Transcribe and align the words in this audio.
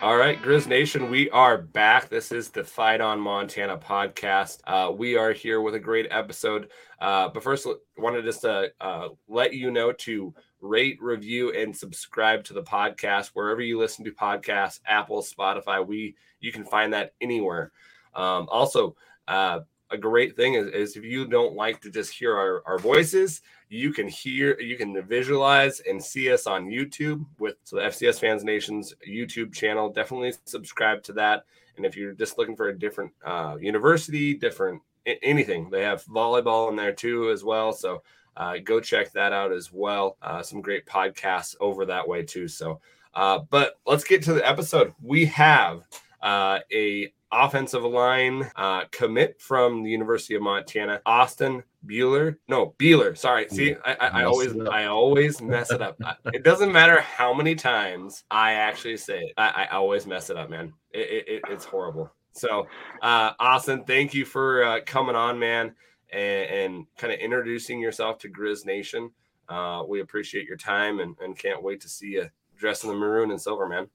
All 0.00 0.16
right, 0.16 0.40
Grizz 0.40 0.68
Nation, 0.68 1.10
we 1.10 1.28
are 1.30 1.58
back. 1.58 2.08
This 2.08 2.30
is 2.30 2.50
the 2.50 2.62
Fight 2.62 3.00
on 3.00 3.18
Montana 3.18 3.76
podcast. 3.76 4.60
Uh, 4.64 4.92
we 4.92 5.16
are 5.16 5.32
here 5.32 5.60
with 5.60 5.74
a 5.74 5.80
great 5.80 6.06
episode. 6.12 6.70
Uh, 7.00 7.30
but 7.30 7.42
first, 7.42 7.66
wanted 7.96 8.24
just 8.24 8.42
to 8.42 8.70
uh, 8.80 9.08
let 9.26 9.54
you 9.54 9.72
know 9.72 9.90
to 9.90 10.32
rate, 10.60 11.02
review, 11.02 11.52
and 11.52 11.76
subscribe 11.76 12.44
to 12.44 12.54
the 12.54 12.62
podcast 12.62 13.30
wherever 13.34 13.60
you 13.60 13.76
listen 13.76 14.04
to 14.04 14.12
podcasts, 14.12 14.78
Apple, 14.86 15.20
Spotify. 15.20 15.84
We 15.84 16.14
you 16.38 16.52
can 16.52 16.64
find 16.64 16.92
that 16.92 17.14
anywhere. 17.20 17.72
Um, 18.14 18.46
also, 18.52 18.94
uh, 19.26 19.60
a 19.90 19.98
great 19.98 20.36
thing 20.36 20.54
is, 20.54 20.66
is 20.68 20.96
if 20.96 21.04
you 21.04 21.26
don't 21.26 21.54
like 21.54 21.80
to 21.82 21.90
just 21.90 22.12
hear 22.12 22.36
our, 22.36 22.62
our 22.66 22.78
voices, 22.78 23.42
you 23.68 23.92
can 23.92 24.08
hear, 24.08 24.58
you 24.60 24.76
can 24.76 25.00
visualize 25.06 25.80
and 25.80 26.02
see 26.02 26.32
us 26.32 26.46
on 26.46 26.66
YouTube 26.66 27.24
with 27.38 27.56
so 27.64 27.76
the 27.76 27.82
FCS 27.82 28.20
Fans 28.20 28.44
Nation's 28.44 28.94
YouTube 29.08 29.52
channel. 29.52 29.90
Definitely 29.90 30.34
subscribe 30.44 31.02
to 31.04 31.12
that. 31.14 31.44
And 31.76 31.86
if 31.86 31.96
you're 31.96 32.12
just 32.12 32.38
looking 32.38 32.56
for 32.56 32.68
a 32.68 32.78
different 32.78 33.12
uh, 33.24 33.56
university, 33.60 34.34
different 34.34 34.82
anything, 35.22 35.70
they 35.70 35.82
have 35.82 36.04
volleyball 36.04 36.68
in 36.70 36.76
there 36.76 36.92
too 36.92 37.30
as 37.30 37.44
well. 37.44 37.72
So 37.72 38.02
uh, 38.36 38.56
go 38.62 38.80
check 38.80 39.12
that 39.12 39.32
out 39.32 39.52
as 39.52 39.72
well. 39.72 40.16
Uh, 40.22 40.42
some 40.42 40.60
great 40.60 40.86
podcasts 40.86 41.56
over 41.60 41.84
that 41.86 42.06
way 42.06 42.22
too. 42.22 42.48
So, 42.48 42.80
uh, 43.14 43.40
but 43.50 43.78
let's 43.86 44.04
get 44.04 44.22
to 44.24 44.34
the 44.34 44.46
episode. 44.46 44.92
We 45.02 45.24
have 45.26 45.86
uh, 46.22 46.60
a 46.72 47.12
offensive 47.30 47.84
line 47.84 48.50
uh, 48.56 48.84
commit 48.90 49.40
from 49.40 49.82
the 49.82 49.90
University 49.90 50.34
of 50.34 50.42
Montana, 50.42 51.00
Austin 51.06 51.62
Bueller. 51.86 52.36
No, 52.48 52.74
Beeler. 52.78 53.16
Sorry. 53.16 53.48
See, 53.48 53.74
I, 53.84 53.94
I, 53.94 54.06
I 54.20 54.24
always 54.24 54.58
I 54.60 54.86
always 54.86 55.40
mess 55.40 55.70
it 55.70 55.82
up. 55.82 56.00
it 56.32 56.42
doesn't 56.42 56.72
matter 56.72 57.00
how 57.00 57.34
many 57.34 57.54
times 57.54 58.24
I 58.30 58.52
actually 58.52 58.96
say 58.96 59.24
it. 59.24 59.32
I, 59.36 59.66
I 59.70 59.76
always 59.76 60.06
mess 60.06 60.30
it 60.30 60.36
up, 60.36 60.50
man. 60.50 60.72
It, 60.92 61.24
it, 61.28 61.42
it's 61.48 61.64
horrible. 61.64 62.10
So, 62.32 62.66
uh, 63.02 63.32
Austin, 63.38 63.84
thank 63.84 64.14
you 64.14 64.24
for 64.24 64.62
uh, 64.62 64.80
coming 64.86 65.16
on, 65.16 65.38
man, 65.38 65.74
and, 66.12 66.50
and 66.50 66.86
kind 66.96 67.12
of 67.12 67.18
introducing 67.18 67.80
yourself 67.80 68.18
to 68.20 68.28
Grizz 68.28 68.64
Nation. 68.64 69.10
Uh, 69.48 69.82
we 69.88 70.00
appreciate 70.00 70.46
your 70.46 70.56
time 70.56 71.00
and, 71.00 71.16
and 71.20 71.36
can't 71.36 71.62
wait 71.62 71.80
to 71.80 71.88
see 71.88 72.08
you 72.08 72.28
dressed 72.56 72.84
in 72.84 72.90
the 72.90 72.96
maroon 72.96 73.30
and 73.30 73.40
silver, 73.40 73.66
man. 73.68 73.88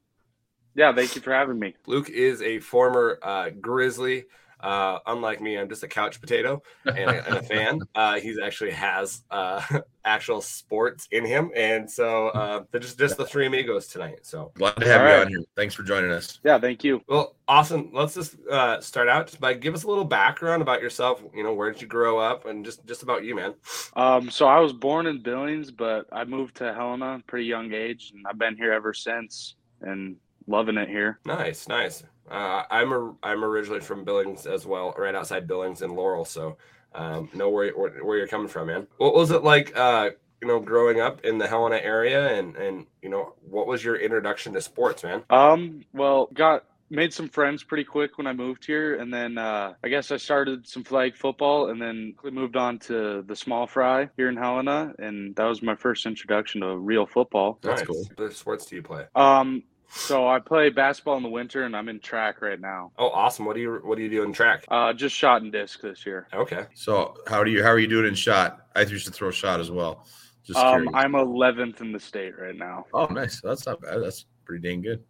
Yeah, 0.76 0.94
thank 0.94 1.16
you 1.16 1.22
for 1.22 1.34
having 1.34 1.60
me. 1.60 1.76
Luke 1.86 2.10
is 2.10 2.42
a 2.42 2.60
former 2.60 3.20
uh, 3.22 3.50
Grizzly. 3.50 4.26
Uh, 4.64 4.98
unlike 5.08 5.42
me, 5.42 5.58
I'm 5.58 5.68
just 5.68 5.84
a 5.84 5.90
couch 5.90 6.22
potato 6.22 6.64
and 6.86 6.98
a, 6.98 7.28
and 7.28 7.36
a 7.36 7.44
fan. 7.44 7.80
Uh, 7.96 8.20
he 8.20 8.36
actually 8.42 8.72
has 8.72 9.24
uh, 9.30 9.62
actual 10.06 10.42
sports 10.42 11.08
in 11.12 11.26
him, 11.26 11.52
and 11.56 11.90
so 11.90 12.30
uh, 12.30 12.64
they're 12.72 12.80
just 12.80 12.98
just 12.98 13.18
the 13.18 13.26
three 13.26 13.46
amigos 13.46 13.88
tonight. 13.88 14.20
So 14.24 14.52
glad 14.56 14.76
to 14.78 14.88
have 14.88 15.02
All 15.02 15.08
you 15.08 15.14
right. 15.14 15.22
on 15.22 15.28
here. 15.28 15.44
Thanks 15.56 15.76
for 15.76 15.84
joining 15.84 16.12
us. 16.12 16.40
Yeah, 16.44 16.60
thank 16.60 16.84
you. 16.84 17.02
Well, 17.08 17.36
awesome. 17.48 17.92
Let's 17.94 18.16
just 18.16 18.36
uh, 18.48 18.82
start 18.82 19.10
out 19.10 19.28
just 19.28 19.40
by 19.40 19.54
give 19.54 19.76
us 19.76 19.84
a 19.84 19.88
little 19.88 20.06
background 20.06 20.62
about 20.62 20.82
yourself. 20.82 21.22
You 21.36 21.44
know, 21.44 21.54
where 21.54 21.72
did 21.72 21.82
you 21.82 21.88
grow 21.88 22.18
up, 22.18 22.46
and 22.46 22.66
just 22.66 22.86
just 22.88 23.04
about 23.04 23.24
you, 23.24 23.36
man. 23.36 23.54
Um, 23.96 24.30
so 24.32 24.48
I 24.48 24.60
was 24.60 24.74
born 24.74 25.06
in 25.06 25.22
Billings, 25.22 25.72
but 25.72 26.08
I 26.12 26.24
moved 26.24 26.56
to 26.58 26.74
Helena 26.74 27.22
pretty 27.28 27.46
young 27.46 27.74
age, 27.74 28.12
and 28.14 28.26
I've 28.26 28.40
been 28.40 28.56
here 28.56 28.72
ever 28.72 28.94
since. 28.94 29.56
And 29.82 30.16
loving 30.48 30.78
it 30.78 30.90
here. 30.90 31.20
Nice, 31.26 31.68
nice. 31.68 32.04
Uh, 32.30 32.64
I'm 32.70 32.92
a, 32.92 33.14
I'm 33.22 33.44
originally 33.44 33.82
from 33.82 34.04
Billings 34.04 34.46
as 34.46 34.66
well, 34.66 34.94
right 34.98 35.16
outside 35.16 35.48
Billings 35.48 35.82
and 35.82 35.94
Laurel. 35.94 36.26
So 36.26 36.58
um, 36.96 37.30
know 37.34 37.50
where, 37.50 37.72
where, 37.72 37.92
where 38.04 38.18
you're 38.18 38.28
coming 38.28 38.48
from, 38.48 38.68
man. 38.68 38.88
What 38.98 39.14
was 39.14 39.32
it 39.32 39.44
like? 39.44 39.76
Uh, 39.76 40.12
you 40.42 40.48
know, 40.48 40.60
growing 40.60 41.00
up 41.00 41.24
in 41.24 41.38
the 41.38 41.48
Helena 41.48 41.78
area, 41.78 42.38
and 42.38 42.56
and 42.58 42.86
you 43.02 43.10
know, 43.10 43.34
what 43.50 43.66
was 43.66 43.84
your 43.84 43.96
introduction 43.96 44.54
to 44.54 44.62
sports, 44.62 45.04
man? 45.04 45.24
Um, 45.30 45.86
well, 45.94 46.30
got 46.34 46.66
made 46.90 47.14
some 47.14 47.28
friends 47.28 47.64
pretty 47.64 47.84
quick 47.84 48.18
when 48.18 48.28
I 48.28 48.34
moved 48.34 48.66
here, 48.66 48.96
and 48.96 49.12
then 49.12 49.38
uh, 49.38 49.74
I 49.84 49.88
guess 49.88 50.12
I 50.12 50.18
started 50.18 50.68
some 50.68 50.84
flag 50.84 51.16
football, 51.16 51.70
and 51.70 51.82
then 51.82 52.14
moved 52.32 52.56
on 52.56 52.78
to 52.80 53.24
the 53.24 53.36
small 53.36 53.68
fry 53.68 54.10
here 54.18 54.30
in 54.30 54.38
Helena, 54.38 54.94
and 55.00 55.36
that 55.36 55.46
was 55.46 55.62
my 55.62 55.76
first 55.76 56.06
introduction 56.06 56.62
to 56.62 56.78
real 56.78 57.06
football. 57.06 57.58
That's 57.62 57.82
nice. 57.82 57.88
cool. 57.88 58.04
What 58.16 58.34
sports 58.34 58.66
do 58.66 58.76
you 58.76 58.84
play? 58.84 59.06
Um, 59.16 59.64
so 59.90 60.28
I 60.28 60.40
play 60.40 60.70
basketball 60.70 61.18
in 61.18 61.24
the 61.24 61.30
winter, 61.30 61.64
and 61.64 61.76
I'm 61.76 61.90
in 61.90 62.00
track 62.00 62.42
right 62.42 62.60
now. 62.60 62.92
Oh, 62.98 63.10
awesome! 63.10 63.46
What 63.46 63.56
do 63.56 63.62
you 63.62 63.80
What 63.84 63.98
do 63.98 64.04
you 64.04 64.10
do 64.10 64.24
in 64.24 64.34
track? 64.34 64.66
Uh, 64.70 64.94
just 64.94 65.16
shot 65.16 65.42
and 65.42 65.52
disc 65.52 65.82
this 65.82 66.06
year. 66.06 66.28
Okay. 66.34 66.66
So 66.74 67.16
how 67.28 67.44
do 67.44 67.52
you 67.52 67.64
How 67.64 67.70
are 67.70 67.80
you 67.80 67.88
doing 67.88 68.08
in 68.08 68.16
shot? 68.16 68.68
I 68.76 68.82
used 68.82 69.06
to 69.06 69.12
throw 69.12 69.32
shot 69.32 69.60
as 69.60 69.72
well. 69.72 70.06
Just 70.44 70.60
um, 70.60 70.94
I'm 70.94 71.14
11th 71.14 71.80
in 71.80 71.94
the 71.94 72.00
state 72.00 72.38
right 72.38 72.56
now. 72.56 72.86
Oh, 72.94 73.06
nice. 73.06 73.40
That's 73.42 73.66
not 73.66 73.82
bad. 73.82 74.04
That's 74.04 74.26
pretty 74.44 74.68
dang 74.68 74.82
good. 74.82 75.02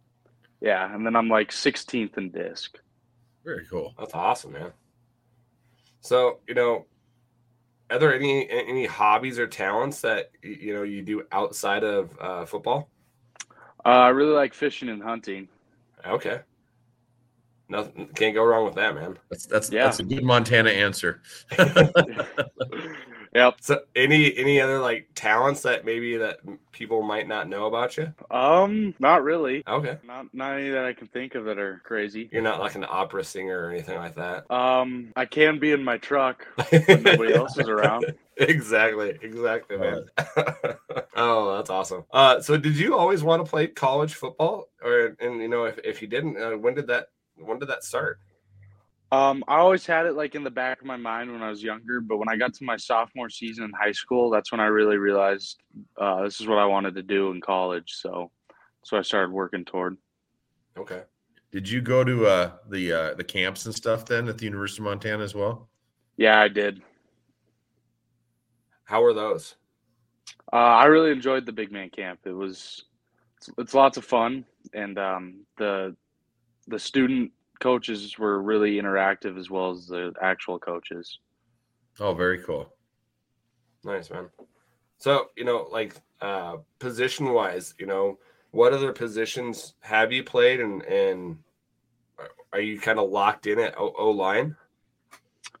Yeah, 0.60 0.94
and 0.94 1.04
then 1.04 1.16
I'm 1.16 1.28
like 1.28 1.50
16th 1.50 2.16
in 2.16 2.30
disc. 2.30 2.78
Very 3.44 3.66
cool. 3.68 3.94
That's 3.98 4.14
awesome, 4.14 4.52
man. 4.52 4.72
So 6.00 6.40
you 6.46 6.54
know, 6.54 6.86
are 7.90 7.98
there 7.98 8.14
any 8.14 8.48
any 8.50 8.86
hobbies 8.86 9.38
or 9.38 9.46
talents 9.46 10.00
that 10.02 10.30
you 10.42 10.74
know 10.74 10.82
you 10.82 11.02
do 11.02 11.24
outside 11.32 11.82
of 11.82 12.10
uh, 12.20 12.44
football? 12.44 12.90
Uh, 13.84 13.88
I 13.88 14.08
really 14.08 14.32
like 14.32 14.54
fishing 14.54 14.88
and 14.88 15.02
hunting. 15.02 15.48
Okay. 16.06 16.40
Nothing 17.68 18.08
can't 18.14 18.34
go 18.34 18.44
wrong 18.44 18.64
with 18.64 18.74
that, 18.74 18.94
man. 18.94 19.18
That's 19.30 19.46
that's 19.46 19.70
yeah. 19.70 19.84
that's 19.84 19.98
a 19.98 20.04
good 20.04 20.22
Montana 20.22 20.70
answer. 20.70 21.22
Yep. 23.34 23.56
So 23.60 23.80
any 23.96 24.36
any 24.36 24.60
other 24.60 24.78
like 24.78 25.08
talents 25.14 25.62
that 25.62 25.84
maybe 25.84 26.16
that 26.16 26.38
people 26.70 27.02
might 27.02 27.26
not 27.26 27.48
know 27.48 27.66
about 27.66 27.96
you? 27.96 28.12
Um, 28.30 28.94
not 29.00 29.24
really. 29.24 29.64
Okay. 29.66 29.98
Not 30.06 30.32
not 30.32 30.54
any 30.54 30.70
that 30.70 30.84
I 30.84 30.92
can 30.92 31.08
think 31.08 31.34
of 31.34 31.44
that 31.46 31.58
are 31.58 31.80
crazy. 31.84 32.28
You're 32.30 32.42
not 32.42 32.60
like 32.60 32.76
an 32.76 32.86
opera 32.88 33.24
singer 33.24 33.66
or 33.66 33.70
anything 33.70 33.98
like 33.98 34.14
that. 34.14 34.48
Um, 34.50 35.12
I 35.16 35.24
can 35.24 35.58
be 35.58 35.72
in 35.72 35.82
my 35.82 35.98
truck 35.98 36.46
when 36.86 37.02
nobody 37.02 37.34
else 37.34 37.58
is 37.58 37.68
around. 37.68 38.14
Exactly, 38.36 39.18
exactly, 39.22 39.78
man. 39.78 40.04
oh, 41.16 41.56
that's 41.56 41.70
awesome. 41.70 42.04
Uh, 42.12 42.40
so 42.40 42.56
did 42.56 42.76
you 42.76 42.96
always 42.96 43.22
want 43.22 43.44
to 43.44 43.50
play 43.50 43.66
college 43.66 44.14
football, 44.14 44.68
or 44.82 45.16
and 45.20 45.40
you 45.40 45.48
know 45.48 45.64
if 45.64 45.78
if 45.84 46.00
you 46.02 46.08
didn't, 46.08 46.36
uh, 46.40 46.56
when 46.56 46.74
did 46.74 46.86
that 46.86 47.08
when 47.36 47.58
did 47.58 47.68
that 47.68 47.84
start? 47.84 48.20
Um, 49.14 49.44
I 49.46 49.58
always 49.58 49.86
had 49.86 50.06
it 50.06 50.14
like 50.14 50.34
in 50.34 50.42
the 50.42 50.50
back 50.50 50.80
of 50.80 50.88
my 50.88 50.96
mind 50.96 51.30
when 51.30 51.40
I 51.40 51.48
was 51.48 51.62
younger, 51.62 52.00
but 52.00 52.16
when 52.16 52.28
I 52.28 52.36
got 52.36 52.52
to 52.54 52.64
my 52.64 52.76
sophomore 52.76 53.30
season 53.30 53.62
in 53.62 53.70
high 53.70 53.92
school, 53.92 54.28
that's 54.28 54.50
when 54.50 54.60
I 54.60 54.66
really 54.66 54.96
realized 54.96 55.62
uh, 56.00 56.24
this 56.24 56.40
is 56.40 56.48
what 56.48 56.58
I 56.58 56.66
wanted 56.66 56.96
to 56.96 57.02
do 57.02 57.30
in 57.30 57.40
college. 57.40 57.92
So, 57.92 58.32
so 58.82 58.96
I 58.96 59.02
started 59.02 59.30
working 59.30 59.64
toward. 59.64 59.96
Okay. 60.76 61.02
Did 61.52 61.68
you 61.68 61.80
go 61.80 62.02
to 62.02 62.26
uh, 62.26 62.50
the 62.68 62.92
uh, 62.92 63.14
the 63.14 63.22
camps 63.22 63.66
and 63.66 63.74
stuff 63.74 64.04
then 64.04 64.26
at 64.26 64.36
the 64.38 64.46
University 64.46 64.82
of 64.82 64.86
Montana 64.86 65.22
as 65.22 65.32
well? 65.32 65.68
Yeah, 66.16 66.40
I 66.40 66.48
did. 66.48 66.82
How 68.82 69.00
were 69.00 69.14
those? 69.14 69.54
Uh, 70.52 70.56
I 70.56 70.86
really 70.86 71.12
enjoyed 71.12 71.46
the 71.46 71.52
big 71.52 71.70
man 71.70 71.90
camp. 71.90 72.18
It 72.24 72.32
was 72.32 72.86
it's, 73.36 73.48
it's 73.58 73.74
lots 73.74 73.96
of 73.96 74.04
fun, 74.04 74.44
and 74.72 74.98
um, 74.98 75.46
the 75.56 75.94
the 76.66 76.80
student 76.80 77.30
coaches 77.60 78.18
were 78.18 78.42
really 78.42 78.76
interactive 78.76 79.38
as 79.38 79.50
well 79.50 79.70
as 79.70 79.86
the 79.86 80.12
actual 80.20 80.58
coaches. 80.58 81.18
Oh, 82.00 82.14
very 82.14 82.42
cool. 82.42 82.72
Nice, 83.84 84.10
man. 84.10 84.28
So, 84.98 85.30
you 85.36 85.44
know, 85.44 85.68
like 85.70 85.96
uh 86.20 86.56
position 86.78 87.32
wise, 87.32 87.74
you 87.78 87.86
know, 87.86 88.18
what 88.50 88.72
other 88.72 88.92
positions 88.92 89.74
have 89.80 90.12
you 90.12 90.22
played 90.24 90.60
and 90.60 90.82
and 90.82 91.38
are 92.52 92.60
you 92.60 92.78
kind 92.78 92.98
of 92.98 93.10
locked 93.10 93.46
in 93.46 93.58
at 93.58 93.74
O 93.76 94.10
line? 94.10 94.56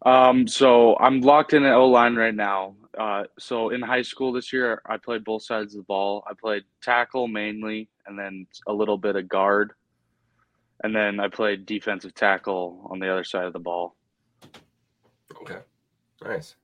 Um, 0.06 0.46
so 0.46 0.96
I'm 0.98 1.20
locked 1.20 1.52
in 1.52 1.64
at 1.64 1.74
O 1.74 1.88
line 1.88 2.14
right 2.14 2.34
now. 2.34 2.76
Uh, 2.96 3.24
so 3.38 3.70
in 3.70 3.82
high 3.82 4.02
school 4.02 4.32
this 4.32 4.52
year, 4.52 4.80
I 4.86 4.96
played 4.96 5.24
both 5.24 5.42
sides 5.42 5.74
of 5.74 5.78
the 5.78 5.84
ball. 5.84 6.22
I 6.30 6.34
played 6.40 6.62
tackle 6.82 7.26
mainly, 7.26 7.88
and 8.06 8.16
then 8.16 8.46
a 8.68 8.72
little 8.72 8.96
bit 8.98 9.16
of 9.16 9.28
guard 9.28 9.72
and 10.82 10.94
then 10.94 11.20
I 11.20 11.28
played 11.28 11.66
defensive 11.66 12.14
tackle 12.14 12.86
on 12.90 12.98
the 12.98 13.10
other 13.10 13.24
side 13.24 13.44
of 13.44 13.52
the 13.52 13.58
ball. 13.58 13.96
Okay, 15.40 15.58
nice. 16.22 16.56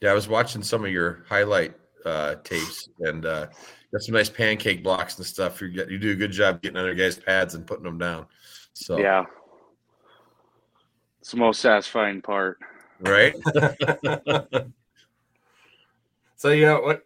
Yeah, 0.00 0.10
I 0.10 0.14
was 0.14 0.28
watching 0.28 0.62
some 0.62 0.84
of 0.84 0.92
your 0.92 1.24
highlight 1.28 1.74
uh, 2.04 2.36
tapes 2.44 2.88
and 3.00 3.26
uh, 3.26 3.46
got 3.92 4.02
some 4.02 4.14
nice 4.14 4.30
pancake 4.30 4.84
blocks 4.84 5.16
and 5.16 5.26
stuff. 5.26 5.60
You 5.60 5.68
get 5.70 5.90
you 5.90 5.98
do 5.98 6.12
a 6.12 6.16
good 6.16 6.30
job 6.30 6.62
getting 6.62 6.76
other 6.76 6.94
guys' 6.94 7.16
pads 7.18 7.54
and 7.54 7.66
putting 7.66 7.84
them 7.84 7.98
down. 7.98 8.26
So 8.74 8.98
yeah, 8.98 9.24
it's 11.20 11.32
the 11.32 11.38
most 11.38 11.60
satisfying 11.60 12.22
part, 12.22 12.58
right? 13.00 13.34
so 16.36 16.50
you 16.50 16.66
know 16.66 16.80
what, 16.80 17.02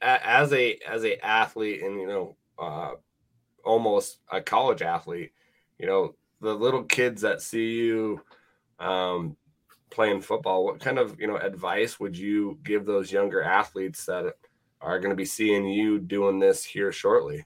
as 0.00 0.52
a 0.52 0.78
as 0.86 1.04
a 1.04 1.24
athlete, 1.24 1.82
and 1.82 2.00
you 2.00 2.06
know. 2.06 2.36
Uh, 2.58 2.92
almost 3.64 4.18
a 4.30 4.40
college 4.40 4.82
athlete. 4.82 5.32
You 5.78 5.86
know, 5.86 6.14
the 6.40 6.54
little 6.54 6.84
kids 6.84 7.22
that 7.22 7.42
see 7.42 7.72
you 7.72 8.22
um, 8.78 9.36
playing 9.90 10.20
football, 10.20 10.64
what 10.64 10.80
kind 10.80 10.98
of 10.98 11.18
you 11.20 11.26
know 11.26 11.36
advice 11.36 12.00
would 12.00 12.16
you 12.16 12.58
give 12.64 12.84
those 12.84 13.12
younger 13.12 13.42
athletes 13.42 14.04
that 14.06 14.34
are 14.80 14.98
going 14.98 15.10
to 15.10 15.16
be 15.16 15.24
seeing 15.24 15.68
you 15.68 15.98
doing 15.98 16.38
this 16.38 16.64
here 16.64 16.92
shortly? 16.92 17.44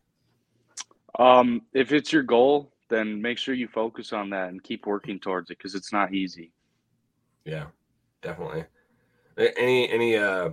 Um, 1.19 1.63
if 1.73 1.93
it's 1.93 2.13
your 2.13 2.23
goal, 2.23 2.73
then 2.89 3.21
make 3.21 3.39
sure 3.39 3.55
you 3.55 3.69
focus 3.69 4.13
on 4.13 4.31
that 4.31 4.49
and 4.49 4.63
keep 4.63 4.87
working 4.87 5.19
towards 5.19 5.51
it 5.51 5.59
because 5.59 5.75
it's 5.75 5.93
not 5.93 6.13
easy. 6.13 6.53
Yeah, 7.45 7.67
definitely. 8.23 8.65
Any 9.37 9.89
any 9.91 10.17
uh 10.17 10.51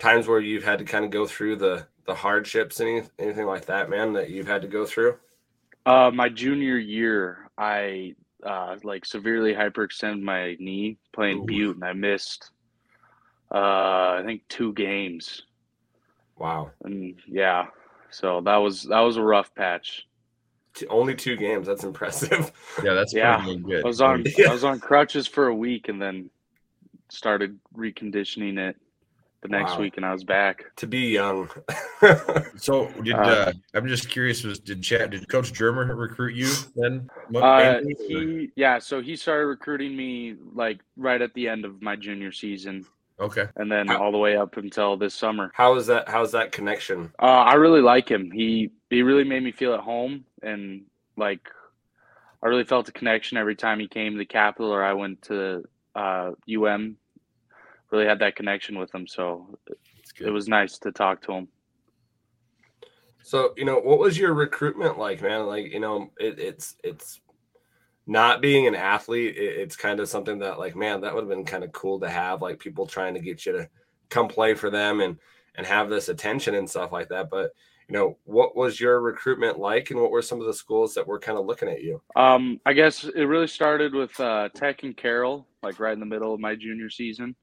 times 0.00 0.26
where 0.26 0.40
you've 0.40 0.64
had 0.64 0.80
to 0.80 0.84
kind 0.84 1.04
of 1.04 1.10
go 1.10 1.26
through 1.26 1.56
the 1.56 1.86
the 2.06 2.14
hardships, 2.14 2.80
any 2.80 3.02
anything 3.18 3.46
like 3.46 3.66
that, 3.66 3.90
man, 3.90 4.12
that 4.14 4.30
you've 4.30 4.46
had 4.48 4.62
to 4.62 4.68
go 4.68 4.86
through? 4.86 5.18
Uh, 5.84 6.10
my 6.12 6.28
junior 6.28 6.76
year, 6.78 7.50
I 7.58 8.14
uh, 8.44 8.76
like 8.84 9.04
severely 9.04 9.52
hyperextended 9.54 10.22
my 10.22 10.56
knee 10.60 10.98
playing 11.12 11.40
Ooh. 11.40 11.44
Butte, 11.44 11.76
and 11.76 11.84
I 11.84 11.92
missed, 11.92 12.50
uh, 13.52 14.18
I 14.18 14.22
think 14.24 14.42
two 14.48 14.72
games, 14.72 15.42
Wow, 16.36 16.72
and 16.84 17.20
yeah, 17.26 17.66
so 18.10 18.40
that 18.42 18.56
was 18.56 18.82
that 18.84 19.00
was 19.00 19.16
a 19.16 19.22
rough 19.22 19.54
patch. 19.54 20.06
T- 20.74 20.86
only 20.88 21.14
two 21.14 21.36
games. 21.36 21.66
That's 21.66 21.84
impressive. 21.84 22.50
Yeah, 22.82 22.94
that's 22.94 23.12
Yeah, 23.12 23.36
pretty 23.36 23.58
good. 23.58 23.84
I 23.84 23.88
was 23.88 24.00
on 24.00 24.24
Yeah. 24.38 24.48
I 24.48 24.52
was 24.52 24.64
on 24.64 24.80
crutches 24.80 25.26
for 25.26 25.46
a 25.48 25.54
week, 25.54 25.88
and 25.88 26.00
then 26.00 26.30
started 27.10 27.58
reconditioning 27.76 28.58
it 28.58 28.76
the 29.42 29.48
next 29.48 29.72
Wow. 29.72 29.80
week, 29.80 29.96
and 29.96 30.06
I 30.06 30.12
was 30.12 30.24
back. 30.24 30.64
to 30.76 30.86
be 30.86 31.08
young. 31.08 31.50
So 32.56 32.86
did 33.02 33.14
Uh, 33.14 33.18
uh, 33.18 33.52
I'm 33.74 33.86
just 33.86 34.08
curious? 34.08 34.42
Was 34.44 34.58
did 34.58 34.82
Chad 34.82 35.10
did 35.10 35.28
Coach 35.28 35.52
Germer 35.52 35.96
recruit 35.96 36.34
you 36.34 36.50
then? 36.76 37.08
Uh, 37.34 37.80
he 38.08 38.50
yeah, 38.56 38.78
so 38.78 39.00
he 39.00 39.14
started 39.16 39.46
recruiting 39.46 39.96
me 39.96 40.36
like 40.54 40.80
right 40.96 41.20
at 41.22 41.32
the 41.34 41.48
end 41.48 41.64
of 41.64 41.80
my 41.82 41.94
junior 41.96 42.32
season, 42.32 42.84
okay. 43.20 43.46
and 43.56 43.70
then 43.70 43.86
How- 43.88 44.02
all 44.02 44.12
the 44.12 44.18
way 44.18 44.36
up 44.36 44.56
until 44.56 44.96
this 44.96 45.14
summer. 45.14 45.50
How 45.54 45.74
is 45.76 45.86
that? 45.86 46.08
How's 46.08 46.32
that 46.32 46.50
connection? 46.52 47.12
Uh, 47.20 47.26
I 47.26 47.54
really 47.54 47.80
like 47.82 48.08
him. 48.10 48.30
He 48.30 48.70
he 48.90 49.02
really 49.02 49.24
made 49.24 49.42
me 49.42 49.52
feel 49.52 49.74
at 49.74 49.80
home, 49.80 50.24
and 50.42 50.82
like 51.16 51.48
I 52.42 52.48
really 52.48 52.64
felt 52.64 52.88
a 52.88 52.92
connection 52.92 53.36
every 53.38 53.54
time 53.56 53.78
he 53.80 53.86
came 53.88 54.12
to 54.12 54.18
the 54.18 54.24
capital 54.26 54.70
or 54.72 54.82
I 54.84 54.92
went 54.94 55.22
to 55.22 55.64
uh, 55.94 56.32
UM. 56.52 56.96
Really 57.92 58.06
had 58.06 58.18
that 58.20 58.36
connection 58.36 58.78
with 58.78 58.92
him, 58.94 59.06
so 59.06 59.58
it 60.18 60.30
was 60.30 60.48
nice 60.48 60.78
to 60.78 60.90
talk 60.90 61.20
to 61.22 61.32
him. 61.32 61.48
So 63.22 63.52
you 63.56 63.64
know, 63.64 63.78
what 63.78 63.98
was 63.98 64.18
your 64.18 64.34
recruitment 64.34 64.98
like, 64.98 65.22
man? 65.22 65.46
Like 65.46 65.72
you 65.72 65.80
know, 65.80 66.10
it, 66.18 66.38
it's 66.38 66.76
it's 66.82 67.20
not 68.06 68.40
being 68.40 68.66
an 68.66 68.74
athlete. 68.74 69.36
It, 69.36 69.60
it's 69.60 69.76
kind 69.76 70.00
of 70.00 70.08
something 70.08 70.38
that 70.40 70.58
like, 70.58 70.74
man, 70.74 71.02
that 71.02 71.14
would 71.14 71.22
have 71.22 71.28
been 71.28 71.44
kind 71.44 71.64
of 71.64 71.72
cool 71.72 72.00
to 72.00 72.08
have 72.08 72.42
like 72.42 72.58
people 72.58 72.86
trying 72.86 73.14
to 73.14 73.20
get 73.20 73.46
you 73.46 73.52
to 73.52 73.68
come 74.08 74.26
play 74.26 74.54
for 74.54 74.70
them 74.70 75.00
and 75.00 75.18
and 75.54 75.66
have 75.66 75.90
this 75.90 76.08
attention 76.08 76.54
and 76.54 76.68
stuff 76.68 76.92
like 76.92 77.08
that. 77.08 77.30
But 77.30 77.50
you 77.88 77.98
know, 77.98 78.16
what 78.24 78.56
was 78.56 78.80
your 78.80 79.00
recruitment 79.00 79.58
like, 79.58 79.90
and 79.90 80.00
what 80.00 80.10
were 80.10 80.22
some 80.22 80.40
of 80.40 80.46
the 80.46 80.54
schools 80.54 80.94
that 80.94 81.06
were 81.06 81.18
kind 81.18 81.36
of 81.36 81.44
looking 81.44 81.68
at 81.68 81.82
you? 81.82 82.00
Um, 82.16 82.60
I 82.64 82.72
guess 82.72 83.04
it 83.04 83.24
really 83.24 83.46
started 83.46 83.94
with 83.94 84.18
uh, 84.18 84.48
Tech 84.54 84.82
and 84.82 84.96
Carroll, 84.96 85.46
like 85.62 85.78
right 85.78 85.92
in 85.92 86.00
the 86.00 86.06
middle 86.06 86.32
of 86.32 86.40
my 86.40 86.54
junior 86.54 86.88
season, 86.88 87.36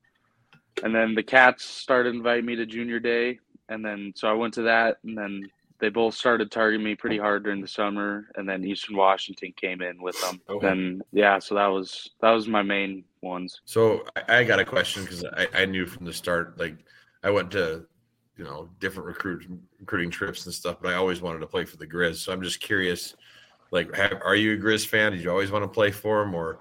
and 0.83 0.93
then 0.93 1.15
the 1.15 1.23
Cats 1.23 1.65
started 1.65 2.15
inviting 2.15 2.45
me 2.45 2.55
to 2.55 2.65
junior 2.65 2.99
day, 2.99 3.39
and 3.69 3.83
then 3.83 4.13
so 4.15 4.27
I 4.27 4.33
went 4.33 4.53
to 4.55 4.63
that, 4.63 4.97
and 5.03 5.17
then 5.17 5.49
they 5.79 5.89
both 5.89 6.13
started 6.13 6.51
targeting 6.51 6.83
me 6.83 6.95
pretty 6.95 7.17
hard 7.17 7.43
during 7.43 7.61
the 7.61 7.67
summer, 7.67 8.27
and 8.35 8.47
then 8.47 8.65
Eastern 8.65 8.97
Washington 8.97 9.53
came 9.55 9.81
in 9.81 10.01
with 10.01 10.19
them. 10.21 10.41
Okay. 10.49 10.67
Then 10.67 11.01
yeah, 11.11 11.39
so 11.39 11.55
that 11.55 11.67
was 11.67 12.11
that 12.21 12.31
was 12.31 12.47
my 12.47 12.61
main 12.61 13.05
ones. 13.21 13.61
So 13.65 14.05
I, 14.15 14.39
I 14.39 14.43
got 14.43 14.59
a 14.59 14.65
question 14.65 15.03
because 15.03 15.23
I, 15.25 15.47
I 15.53 15.65
knew 15.65 15.85
from 15.85 16.05
the 16.05 16.13
start, 16.13 16.59
like 16.59 16.77
I 17.23 17.29
went 17.29 17.51
to, 17.51 17.85
you 18.37 18.43
know, 18.43 18.69
different 18.79 19.07
recruit 19.07 19.45
recruiting 19.79 20.09
trips 20.09 20.45
and 20.45 20.53
stuff, 20.53 20.77
but 20.81 20.91
I 20.91 20.95
always 20.95 21.21
wanted 21.21 21.39
to 21.39 21.47
play 21.47 21.65
for 21.65 21.77
the 21.77 21.87
Grizz. 21.87 22.17
So 22.17 22.33
I'm 22.33 22.41
just 22.41 22.59
curious, 22.59 23.15
like, 23.71 23.93
have, 23.95 24.21
are 24.23 24.35
you 24.35 24.55
a 24.55 24.57
Grizz 24.57 24.85
fan? 24.85 25.13
Did 25.13 25.21
you 25.21 25.29
always 25.29 25.51
want 25.51 25.63
to 25.63 25.69
play 25.69 25.91
for 25.91 26.23
them, 26.23 26.33
or 26.33 26.59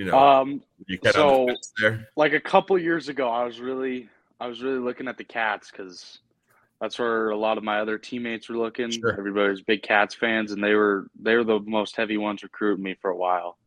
you 0.00 0.06
know, 0.06 0.18
Um, 0.18 0.62
you 0.86 0.98
so- 1.12 1.40
on 1.40 1.46
the 1.46 1.52
fence 1.52 1.72
there? 1.78 2.08
like 2.16 2.32
a 2.32 2.40
couple 2.40 2.78
years 2.78 3.10
ago, 3.10 3.28
I 3.28 3.44
was 3.44 3.60
really 3.60 4.08
I 4.40 4.46
was 4.46 4.62
really 4.62 4.78
looking 4.78 5.06
at 5.06 5.18
the 5.18 5.24
Cats 5.24 5.70
because 5.70 6.20
that's 6.80 6.98
where 6.98 7.28
a 7.28 7.36
lot 7.36 7.58
of 7.58 7.64
my 7.64 7.78
other 7.80 7.98
teammates 7.98 8.48
were 8.48 8.56
looking. 8.56 8.90
Sure. 8.90 9.12
Everybody 9.12 9.50
was 9.50 9.60
big 9.60 9.82
Cats 9.82 10.14
fans, 10.14 10.52
and 10.52 10.64
they 10.64 10.74
were 10.74 11.08
they 11.20 11.36
were 11.36 11.44
the 11.44 11.60
most 11.60 11.94
heavy 11.96 12.16
ones 12.16 12.42
recruiting 12.42 12.82
me 12.82 12.94
for 12.94 13.10
a 13.10 13.16
while. 13.16 13.58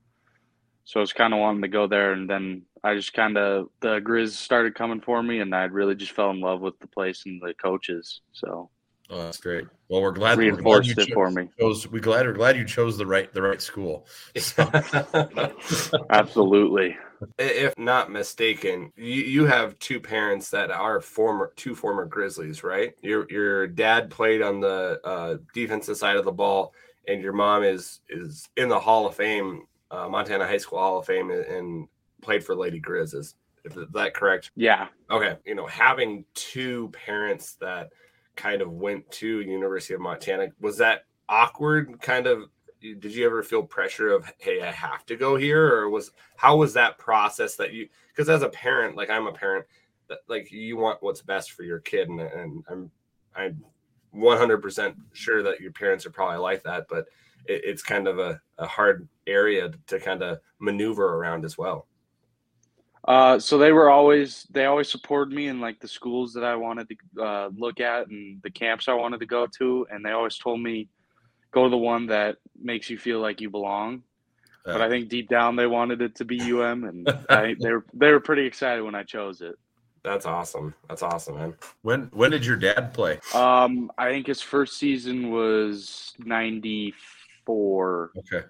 So 0.86 1.00
I 1.00 1.02
was 1.02 1.14
kind 1.14 1.32
of 1.36 1.40
wanting 1.40 1.62
to 1.62 1.68
go 1.68 1.86
there, 1.86 2.14
and 2.14 2.28
then 2.28 2.64
I 2.84 2.96
just 2.96 3.14
kind 3.14 3.38
of 3.38 3.70
the 3.82 4.00
Grizz 4.02 4.32
started 4.32 4.74
coming 4.74 5.02
for 5.02 5.22
me, 5.22 5.40
and 5.40 5.54
I 5.54 5.66
really 5.66 5.94
just 5.94 6.14
fell 6.14 6.32
in 6.32 6.40
love 6.42 6.62
with 6.62 6.80
the 6.80 6.88
place 6.88 7.28
and 7.28 7.40
the 7.40 7.54
coaches. 7.54 8.22
So 8.32 8.72
Oh, 9.14 9.22
that's 9.26 9.38
great. 9.38 9.66
Well, 9.90 10.02
we're 10.02 10.12
glad 10.12 10.40
we're 10.40 10.50
glad 10.50 10.56
reinforced 10.56 10.90
you 10.90 10.96
it 10.98 11.14
for 11.14 11.30
me. 11.30 11.48
chose. 11.60 11.88
We 11.88 12.00
glad 12.00 12.26
we're 12.26 12.34
glad 12.34 12.58
you 12.58 12.66
chose 12.66 12.98
the 12.98 13.06
right 13.06 13.32
the 13.32 13.44
right 13.44 13.62
school. 13.62 14.08
Absolutely. 16.10 16.98
if 17.38 17.78
not 17.78 18.12
mistaken, 18.12 18.92
you, 18.96 19.22
you 19.22 19.46
have 19.46 19.78
two 19.78 20.00
parents 20.00 20.50
that 20.50 20.72
are 20.72 21.00
former 21.00 21.54
two 21.56 21.76
former 21.76 22.06
Grizzlies, 22.06 22.64
right? 22.64 22.96
Your 23.04 23.30
your 23.30 23.68
dad 23.68 24.10
played 24.10 24.42
on 24.42 24.60
the 24.60 25.00
uh, 25.04 25.38
defensive 25.54 25.98
side 25.98 26.16
of 26.16 26.26
the 26.26 26.32
ball, 26.32 26.74
and 27.08 27.22
your 27.22 27.34
mom 27.34 27.64
is 27.64 28.00
is 28.10 28.50
in 28.58 28.70
the 28.70 28.80
Hall 28.80 29.06
of 29.06 29.14
Fame, 29.14 29.68
uh, 29.92 30.10
Montana 30.10 30.48
High 30.48 30.58
School 30.58 30.80
Hall 30.80 30.98
of 30.98 31.06
Fame, 31.06 31.30
and, 31.30 31.46
and 31.46 31.88
played 32.24 32.44
for 32.44 32.56
Lady 32.56 32.82
Grizz. 32.82 33.14
Is, 33.14 33.36
is 33.64 33.76
that 33.94 34.16
correct? 34.16 34.50
Yeah. 34.56 34.88
Okay, 35.12 35.38
you 35.46 35.54
know, 35.54 35.68
having 35.68 36.26
two 36.34 36.90
parents 37.06 37.54
that 37.62 37.92
kind 38.36 38.62
of 38.62 38.72
went 38.72 39.10
to 39.12 39.42
University 39.42 39.94
of 39.94 40.02
Montana 40.02 40.48
was 40.60 40.78
that 40.78 41.06
awkward? 41.30 42.02
Kind 42.02 42.28
of, 42.28 42.50
did 42.82 43.04
you 43.16 43.26
ever 43.26 43.44
feel 43.44 43.64
pressure 43.64 44.10
of, 44.10 44.32
hey, 44.40 44.62
I 44.62 44.72
have 44.72 45.06
to 45.08 45.16
go 45.16 45.36
here, 45.36 45.74
or 45.76 45.90
was 45.90 46.12
how 46.36 46.58
was 46.58 46.74
that 46.74 46.98
process 46.98 47.56
that 47.56 47.74
you? 47.74 47.88
Because 48.10 48.30
as 48.30 48.42
a 48.42 48.50
parent, 48.50 48.96
like 48.96 49.10
I'm 49.10 49.28
a 49.28 49.34
parent, 49.34 49.66
like 50.28 50.52
you 50.52 50.78
want 50.78 51.02
what's 51.02 51.22
best 51.22 51.52
for 51.54 51.64
your 51.64 51.80
kid, 51.80 52.10
and, 52.10 52.20
and 52.20 52.64
I'm 52.70 52.92
I'm 53.36 53.64
100% 54.16 54.96
sure 55.14 55.44
that 55.44 55.60
your 55.60 55.72
parents 55.72 56.06
are 56.06 56.12
probably 56.12 56.38
like 56.38 56.64
that, 56.64 56.88
but 56.90 57.08
it, 57.46 57.62
it's 57.66 57.82
kind 57.82 58.08
of 58.08 58.20
a, 58.20 58.40
a 58.58 58.68
hard 58.68 59.08
area 59.28 59.72
to 59.88 60.00
kind 60.00 60.22
of 60.22 60.40
maneuver 60.60 61.16
around 61.16 61.46
as 61.46 61.58
well. 61.58 61.88
Uh, 63.06 63.38
so 63.38 63.58
they 63.58 63.72
were 63.74 63.90
always 63.90 64.48
they 64.52 64.66
always 64.66 64.90
supported 64.90 65.34
me 65.34 65.48
in 65.48 65.60
like 65.60 65.80
the 65.80 65.88
schools 65.88 66.34
that 66.34 66.44
I 66.44 66.56
wanted 66.56 66.88
to 66.90 66.96
uh, 67.22 67.50
look 67.56 67.80
at 67.82 68.08
and 68.08 68.42
the 68.44 68.52
camps 68.52 68.88
I 68.88 68.94
wanted 68.94 69.20
to 69.20 69.26
go 69.26 69.48
to, 69.60 69.86
and 69.92 70.06
they 70.06 70.12
always 70.12 70.38
told 70.38 70.62
me 70.62 70.88
go 71.52 71.66
to 71.66 71.70
the 71.70 71.78
one 71.78 72.08
that 72.08 72.38
makes 72.62 72.90
you 72.90 72.98
feel 72.98 73.20
like 73.20 73.42
you 73.42 73.50
belong. 73.50 74.04
But 74.66 74.82
I 74.82 74.88
think 74.90 75.10
deep 75.10 75.28
down 75.28 75.58
they 75.58 75.68
wanted 75.68 76.02
it 76.02 76.16
to 76.16 76.26
be 76.26 76.54
UM, 76.54 76.86
and 76.86 77.08
I, 77.30 77.56
they 77.60 77.72
were 77.74 77.86
they 77.94 78.12
were 78.12 78.22
pretty 78.22 78.46
excited 78.46 78.82
when 78.84 78.96
I 78.96 79.04
chose 79.04 79.42
it. 79.42 79.56
That's 80.04 80.26
awesome. 80.26 80.74
That's 80.88 81.04
awesome, 81.04 81.36
man. 81.36 81.56
When 81.82 82.10
when 82.14 82.32
did 82.32 82.46
your 82.46 82.56
dad 82.56 82.94
play? 82.94 83.20
Um, 83.34 83.92
I 83.98 84.10
think 84.10 84.28
his 84.28 84.42
first 84.42 84.78
season 84.78 85.32
was 85.32 86.14
'94, 86.20 88.12
Okay. 88.18 88.46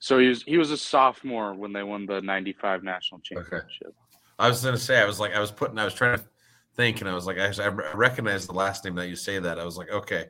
So 0.00 0.18
he 0.18 0.26
was 0.26 0.42
he 0.42 0.58
was 0.58 0.70
a 0.72 0.76
sophomore 0.76 1.54
when 1.54 1.72
they 1.72 1.82
won 1.84 2.06
the 2.06 2.20
'95 2.20 2.82
national 2.82 3.20
championship. 3.20 3.60
Okay. 3.86 3.94
I 4.38 4.48
was 4.48 4.64
gonna 4.64 4.76
say 4.76 5.00
I 5.00 5.04
was 5.04 5.20
like 5.20 5.32
I 5.34 5.40
was 5.40 5.52
putting 5.52 5.78
I 5.78 5.84
was 5.84 5.94
trying 5.94 6.18
to 6.18 6.24
think 6.74 7.00
and 7.00 7.08
I 7.08 7.14
was 7.14 7.26
like 7.26 7.38
I, 7.38 7.52
I 7.62 7.68
recognize 7.94 8.46
the 8.46 8.52
last 8.54 8.84
name 8.84 8.94
that 8.96 9.08
you 9.08 9.16
say 9.16 9.38
that 9.38 9.58
I 9.60 9.64
was 9.64 9.76
like 9.76 9.90
okay 9.90 10.26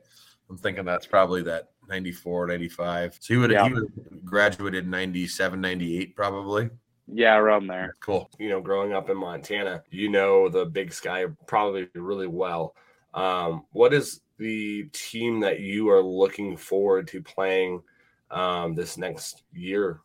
I'm 0.51 0.59
thinking 0.59 0.85
that's 0.85 1.07
probably 1.07 1.43
that 1.45 1.69
94 1.89 2.47
95 2.49 3.19
so 3.21 3.35
he 3.35 3.39
would 3.39 3.51
Yeah. 3.53 3.67
he 3.69 3.73
would 3.75 3.85
have 4.11 4.25
graduated 4.25 4.89
97 4.89 5.61
98 5.61 6.17
probably 6.17 6.71
Yeah, 7.07 7.37
around 7.37 7.67
there. 7.69 7.95
cool 8.01 8.29
you 8.39 8.49
know, 8.49 8.61
growing 8.61 8.93
up 8.93 9.11
in 9.11 9.17
Montana, 9.17 9.83
you 9.91 10.09
know 10.09 10.49
the 10.49 10.65
Big 10.67 10.93
Sky 10.93 11.27
probably 11.47 11.89
really 11.95 12.27
well. 12.27 12.75
Um, 13.15 13.67
what 13.73 13.93
is 13.95 14.21
the 14.39 14.85
team 14.93 15.41
that 15.41 15.61
you 15.61 15.89
are 15.91 16.03
looking 16.03 16.57
forward 16.57 17.07
to 17.09 17.21
playing 17.23 17.83
um, 18.31 18.75
this 18.75 18.97
next 18.97 19.43
year, 19.53 20.01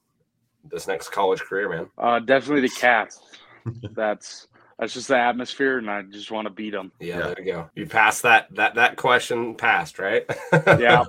this 0.69 0.87
next 0.87 1.09
college 1.09 1.41
career, 1.41 1.69
man? 1.69 1.89
Uh, 1.97 2.19
definitely 2.19 2.61
the 2.61 2.75
Cats. 2.75 3.19
that's 3.91 4.47
that's 4.79 4.93
just 4.93 5.07
the 5.07 5.17
atmosphere, 5.17 5.77
and 5.77 5.89
I 5.89 6.01
just 6.03 6.31
want 6.31 6.45
to 6.47 6.53
beat 6.53 6.71
them. 6.71 6.91
Yeah, 6.99 7.17
Yeah. 7.19 7.27
there 7.27 7.35
you 7.39 7.53
go. 7.53 7.69
You 7.75 7.85
passed 7.87 8.23
that 8.23 8.53
that 8.55 8.75
that 8.75 8.95
question 8.97 9.55
passed, 9.55 9.99
right? 9.99 10.25
Yeah. 10.79 11.05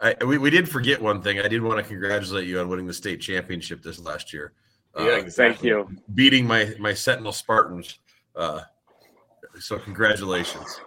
I, 0.00 0.16
we, 0.24 0.36
we 0.36 0.50
did 0.50 0.68
forget 0.68 1.00
one 1.00 1.22
thing 1.22 1.38
I 1.38 1.46
did 1.46 1.62
want 1.62 1.78
to 1.78 1.84
congratulate 1.84 2.48
you 2.48 2.58
on 2.58 2.68
winning 2.68 2.88
the 2.88 2.92
state 2.92 3.20
championship 3.20 3.82
this 3.84 4.00
last 4.00 4.32
year 4.32 4.52
uh, 4.98 5.04
yeah, 5.04 5.28
Thank 5.28 5.62
you. 5.62 5.88
beating 6.14 6.44
my 6.44 6.74
my 6.80 6.92
Sentinel 6.92 7.30
Spartans 7.30 8.00
uh, 8.34 8.62
so 9.60 9.78
congratulations 9.78 10.80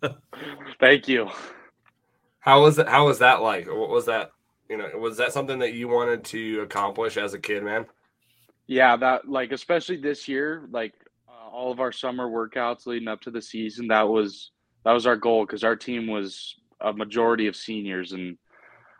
Thank 0.80 1.06
you. 1.06 1.28
How 2.46 2.62
was 2.62 2.78
it? 2.78 2.88
How 2.88 3.06
was 3.06 3.18
that 3.18 3.42
like? 3.42 3.66
What 3.66 3.90
was 3.90 4.06
that? 4.06 4.30
You 4.70 4.76
know, 4.76 4.88
was 4.98 5.16
that 5.16 5.32
something 5.32 5.58
that 5.58 5.74
you 5.74 5.88
wanted 5.88 6.24
to 6.26 6.60
accomplish 6.60 7.16
as 7.16 7.34
a 7.34 7.40
kid, 7.40 7.64
man? 7.64 7.86
Yeah, 8.68 8.96
that 8.96 9.28
like 9.28 9.50
especially 9.50 9.96
this 9.96 10.28
year, 10.28 10.68
like 10.70 10.94
uh, 11.28 11.48
all 11.50 11.72
of 11.72 11.80
our 11.80 11.90
summer 11.90 12.28
workouts 12.28 12.86
leading 12.86 13.08
up 13.08 13.20
to 13.22 13.32
the 13.32 13.42
season, 13.42 13.88
that 13.88 14.08
was 14.08 14.52
that 14.84 14.92
was 14.92 15.06
our 15.06 15.16
goal 15.16 15.44
because 15.44 15.64
our 15.64 15.74
team 15.74 16.06
was 16.06 16.54
a 16.80 16.92
majority 16.92 17.48
of 17.48 17.56
seniors, 17.56 18.12
and 18.12 18.38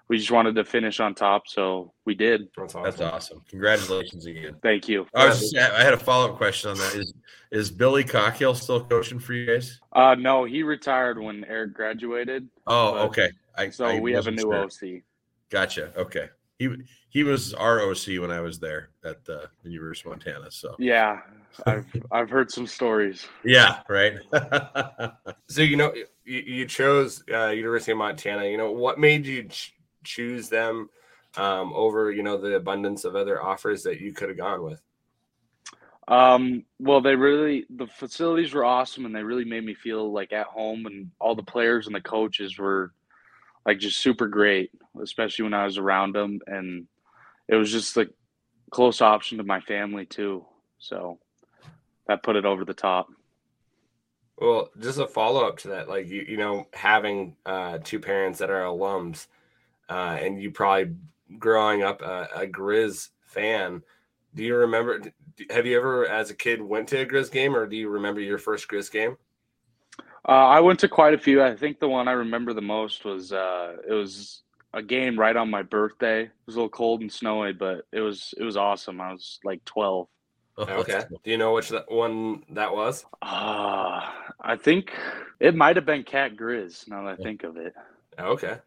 we 0.09 0.19
just 0.19 0.31
wanted 0.31 0.55
to 0.55 0.65
finish 0.65 1.01
on 1.01 1.15
top, 1.15 1.49
so 1.49 1.93
we 2.05 2.15
did. 2.15 2.49
That's 2.57 2.75
awesome. 2.75 2.83
That's 2.85 3.01
awesome. 3.01 3.43
Congratulations 3.49 4.27
again. 4.27 4.57
Thank 4.63 4.89
you. 4.89 5.07
I 5.15 5.27
was 5.27 5.41
just, 5.41 5.57
I 5.57 5.83
had 5.83 5.95
a 5.95 5.99
follow 5.99 6.31
up 6.31 6.37
question 6.37 6.71
on 6.71 6.79
that. 6.79 6.95
Is 6.95 7.13
is 7.53 7.71
Billy 7.71 8.05
Cockhill 8.05 8.55
still 8.55 8.85
coaching 8.85 9.19
for 9.19 9.33
you 9.33 9.47
guys? 9.47 9.81
Uh, 9.93 10.15
no, 10.17 10.45
he 10.45 10.63
retired 10.63 11.19
when 11.21 11.45
Eric 11.45 11.75
graduated, 11.75 12.49
Oh, 12.67 12.93
But- 12.93 13.01
okay. 13.07 13.31
I, 13.59 13.71
so 13.71 13.87
I 13.87 14.01
we 14.01 14.13
have 14.13 14.27
a 14.27 14.31
new 14.33 14.43
sure. 14.43 14.65
OC. 14.65 15.03
Gotcha. 15.51 15.93
Okay. 15.97 16.29
He 16.59 16.75
he 17.11 17.23
was 17.23 17.53
our 17.55 17.81
OC 17.81 18.19
when 18.21 18.31
I 18.31 18.41
was 18.41 18.59
there 18.59 18.91
at 19.05 19.25
the 19.25 19.49
University 19.63 20.09
of 20.09 20.13
Montana. 20.17 20.51
So 20.51 20.75
Yeah, 20.79 21.21
I've 21.67 21.85
I've 22.11 22.31
heard 22.31 22.51
some 22.51 22.67
stories. 22.67 23.27
yeah, 23.45 23.81
right. 23.89 24.15
So 25.49 25.63
you 25.63 25.77
know 25.77 25.93
you, 26.25 26.39
you 26.41 26.67
chose 26.67 27.23
uh, 27.33 27.49
University 27.49 27.93
of 27.93 27.99
Montana. 27.99 28.45
You 28.47 28.57
know 28.57 28.73
what 28.73 28.99
made 28.99 29.27
you 29.27 29.45
ch- 29.45 29.75
choose 30.07 30.49
them 30.49 30.89
um, 31.37 31.73
over 31.75 32.11
you 32.11 32.23
know 32.23 32.39
the 32.39 32.57
abundance 32.57 33.05
of 33.05 33.17
other 33.17 33.43
offers 33.43 33.83
that 33.83 34.01
you 34.01 34.13
could 34.13 34.29
have 34.29 34.39
gone 34.39 34.63
with? 34.63 34.81
Um, 36.09 36.65
well, 36.79 37.01
they 37.01 37.17
really 37.17 37.67
the 37.69 37.87
facilities 37.87 38.55
were 38.55 38.65
awesome, 38.65 39.07
and 39.07 39.15
they 39.15 39.23
really 39.23 39.45
made 39.45 39.65
me 39.65 39.75
feel 39.75 40.13
like 40.13 40.33
at 40.33 40.47
home, 40.47 40.87
and 40.87 41.11
all 41.21 41.35
the 41.35 41.43
players 41.43 41.87
and 41.87 41.95
the 41.95 42.01
coaches 42.01 42.59
were 42.59 42.93
like 43.67 43.79
just 43.79 43.99
super 43.99 44.29
great, 44.29 44.71
especially 45.03 45.43
when 45.43 45.55
I 45.55 45.65
was 45.65 45.79
around 45.79 46.15
them, 46.15 46.41
and 46.47 46.87
it 47.49 47.57
was 47.57 47.73
just 47.73 47.97
like 47.97 48.11
close 48.71 49.01
option 49.01 49.39
to 49.39 49.45
my 49.45 49.61
family 49.61 50.07
too. 50.07 50.45
So 50.79 51.19
that 52.07 52.23
put 52.23 52.37
it 52.37 52.45
over 52.45 52.65
the 52.65 52.75
top. 52.75 53.09
Well, 54.39 54.71
just 54.79 54.99
a 54.99 55.07
follow 55.07 55.47
up 55.47 55.59
to 55.59 55.69
that, 55.69 55.89
like 55.89 56.09
you 56.09 56.25
you 56.29 56.37
know 56.37 56.69
having 56.73 57.37
uh, 57.45 57.79
two 57.83 57.99
parents 57.99 58.39
that 58.39 58.51
are 58.51 58.63
alums, 58.63 59.27
uh, 59.88 60.19
and 60.21 60.40
you 60.40 60.50
probably 60.50 60.95
growing 61.38 61.83
up 61.83 62.02
a, 62.02 62.28
a 62.35 62.47
Grizz 62.47 63.11
fan. 63.23 63.83
Do 64.35 64.43
you 64.43 64.57
remember? 64.57 65.00
Have 65.50 65.66
you 65.66 65.76
ever, 65.76 66.07
as 66.09 66.31
a 66.31 66.35
kid, 66.35 66.61
went 66.62 66.88
to 66.88 67.00
a 67.00 67.07
Grizz 67.07 67.31
game, 67.31 67.55
or 67.55 67.66
do 67.66 67.76
you 67.76 67.88
remember 67.88 68.21
your 68.21 68.38
first 68.38 68.69
Grizz 68.69 68.90
game? 68.90 69.16
Uh, 70.28 70.33
I 70.33 70.61
went 70.61 70.81
to 70.81 70.88
quite 70.88 71.14
a 71.14 71.19
few. 71.19 71.43
I 71.43 71.55
think 71.55 71.78
the 71.78 71.88
one 71.88 72.09
I 72.09 72.12
remember 72.12 72.52
the 72.52 72.61
most 72.62 73.05
was 73.05 73.33
uh, 73.33 73.76
it 73.88 73.93
was 73.93 74.43
a 74.75 74.83
game 74.83 75.19
right 75.19 75.37
on 75.37 75.49
my 75.50 75.62
birthday. 75.62 76.23
It 76.23 76.31
was 76.47 76.57
a 76.57 76.59
little 76.59 76.69
cold 76.69 77.00
and 77.00 77.12
snowy, 77.12 77.52
but 77.52 77.87
it 77.93 78.00
was 78.00 78.35
it 78.37 78.43
was 78.43 78.57
awesome. 78.57 79.00
I 79.00 79.12
was 79.12 79.38
like 79.45 79.64
twelve. 79.64 80.09
Oh, 80.59 80.64
Okay. 80.64 81.02
Do 81.23 81.31
you 81.31 81.38
know 81.38 81.52
which 81.52 81.69
that 81.69 81.90
one 81.90 82.43
that 82.50 82.75
was? 82.75 83.05
Uh, 83.23 84.00
I 84.40 84.57
think 84.57 84.93
it 85.38 85.55
might 85.55 85.76
have 85.76 85.87
been 85.87 86.02
Cat 86.02 86.37
Grizz. 86.37 86.88
Now 86.88 87.05
that 87.05 87.21
I 87.21 87.23
think 87.23 87.45
of 87.45 87.57
it, 87.57 87.75
Okay. 88.19 88.59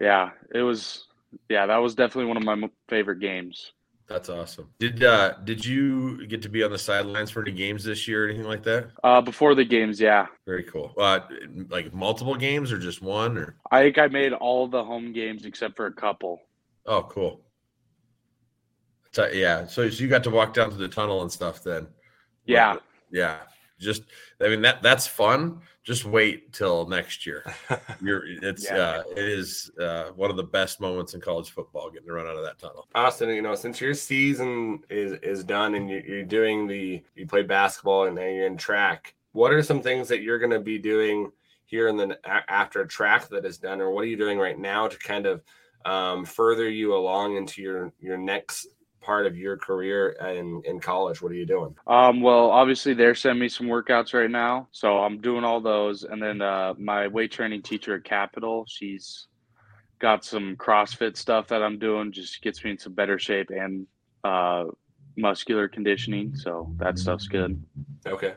Yeah, 0.00 0.30
it 0.54 0.62
was. 0.62 1.06
Yeah, 1.48 1.66
that 1.66 1.78
was 1.78 1.94
definitely 1.94 2.26
one 2.26 2.36
of 2.36 2.44
my 2.44 2.70
favorite 2.88 3.18
games. 3.20 3.72
That's 4.06 4.28
awesome. 4.28 4.68
Did 4.78 5.02
uh 5.02 5.32
did 5.44 5.64
you 5.64 6.26
get 6.26 6.42
to 6.42 6.48
be 6.48 6.62
on 6.62 6.70
the 6.70 6.78
sidelines 6.78 7.30
for 7.30 7.40
any 7.40 7.52
games 7.52 7.82
this 7.84 8.06
year 8.06 8.24
or 8.26 8.28
anything 8.28 8.46
like 8.46 8.62
that? 8.64 8.90
Uh, 9.02 9.22
before 9.22 9.54
the 9.54 9.64
games, 9.64 9.98
yeah, 9.98 10.26
Very 10.46 10.62
cool. 10.64 10.92
Uh 10.98 11.20
like 11.70 11.92
multiple 11.94 12.34
games 12.34 12.70
or 12.70 12.78
just 12.78 13.00
one 13.00 13.38
or 13.38 13.56
I 13.70 13.82
think 13.82 13.98
I 13.98 14.08
made 14.08 14.32
all 14.34 14.68
the 14.68 14.84
home 14.84 15.12
games 15.12 15.46
except 15.46 15.74
for 15.74 15.86
a 15.86 15.92
couple. 15.92 16.42
oh 16.86 17.02
cool. 17.04 17.40
So, 19.12 19.26
yeah, 19.28 19.66
so, 19.66 19.88
so 19.88 20.02
you 20.02 20.08
got 20.08 20.24
to 20.24 20.30
walk 20.30 20.54
down 20.54 20.70
to 20.70 20.76
the 20.76 20.88
tunnel 20.88 21.22
and 21.22 21.30
stuff 21.32 21.62
then. 21.62 21.86
Yeah, 22.46 22.76
Yeah. 23.10 23.38
Just 23.80 24.02
I 24.40 24.48
mean 24.48 24.62
that 24.62 24.82
that's 24.82 25.06
fun. 25.06 25.60
Just 25.84 26.06
wait 26.06 26.52
till 26.52 26.86
next 26.88 27.26
year. 27.26 27.44
You're 28.00 28.22
it's 28.26 28.64
Yeah. 28.64 28.76
uh 28.78 29.02
it 29.10 29.18
is 29.18 29.70
uh 29.78 30.06
one 30.16 30.30
of 30.30 30.36
the 30.36 30.42
best 30.42 30.80
moments 30.80 31.12
in 31.12 31.20
college 31.20 31.50
football 31.50 31.90
getting 31.90 32.08
to 32.08 32.14
run 32.14 32.26
out 32.26 32.36
of 32.36 32.42
that 32.44 32.58
tunnel. 32.58 32.88
Austin, 32.94 33.28
you 33.28 33.42
know, 33.42 33.54
since 33.54 33.80
your 33.82 33.92
season 33.94 34.82
is 34.88 35.12
is 35.22 35.44
done 35.44 35.74
and 35.74 35.90
you, 35.90 36.02
you're 36.06 36.22
doing 36.24 36.66
the 36.66 37.02
you 37.14 37.26
play 37.26 37.42
basketball 37.42 38.06
and 38.06 38.16
now 38.16 38.22
you're 38.26 38.46
in 38.46 38.56
track, 38.56 39.14
what 39.32 39.52
are 39.52 39.62
some 39.62 39.82
things 39.82 40.08
that 40.08 40.22
you're 40.22 40.38
going 40.38 40.50
to 40.52 40.60
be 40.60 40.78
doing 40.78 41.30
here 41.66 41.88
in 41.88 41.96
the 41.98 42.18
a- 42.24 42.50
after 42.50 42.86
track 42.86 43.28
that 43.28 43.44
is 43.44 43.58
done, 43.58 43.80
or 43.82 43.90
what 43.90 44.04
are 44.04 44.08
you 44.08 44.16
doing 44.16 44.38
right 44.38 44.58
now 44.58 44.88
to 44.88 44.98
kind 44.98 45.26
of 45.26 45.42
um, 45.84 46.24
further 46.24 46.66
you 46.66 46.94
along 46.96 47.36
into 47.36 47.60
your 47.60 47.92
your 48.00 48.16
next 48.16 48.68
part 49.04 49.26
of 49.26 49.36
your 49.36 49.56
career 49.56 50.10
in 50.10 50.62
in 50.64 50.80
college? 50.80 51.20
What 51.20 51.30
are 51.32 51.36
you 51.36 51.46
doing? 51.46 51.74
Um, 51.86 52.20
well, 52.20 52.50
obviously 52.50 52.94
they're 52.94 53.14
sending 53.14 53.40
me 53.40 53.48
some 53.48 53.66
workouts 53.66 54.14
right 54.14 54.30
now, 54.30 54.68
so 54.72 54.98
I'm 54.98 55.20
doing 55.20 55.44
all 55.44 55.60
those. 55.60 56.04
And 56.04 56.22
then 56.22 56.40
uh, 56.40 56.74
my 56.78 57.06
weight 57.06 57.32
training 57.32 57.62
teacher 57.62 57.96
at 57.96 58.04
Capital, 58.04 58.64
she's 58.68 59.28
got 59.98 60.24
some 60.24 60.56
CrossFit 60.56 61.16
stuff 61.16 61.48
that 61.48 61.62
I'm 61.62 61.78
doing, 61.78 62.12
just 62.12 62.42
gets 62.42 62.64
me 62.64 62.72
in 62.72 62.78
some 62.78 62.94
better 62.94 63.18
shape 63.18 63.50
and 63.50 63.86
uh, 64.24 64.64
muscular 65.16 65.68
conditioning. 65.68 66.34
So 66.34 66.74
that 66.78 66.98
stuff's 66.98 67.28
good. 67.28 67.62
Okay, 68.06 68.34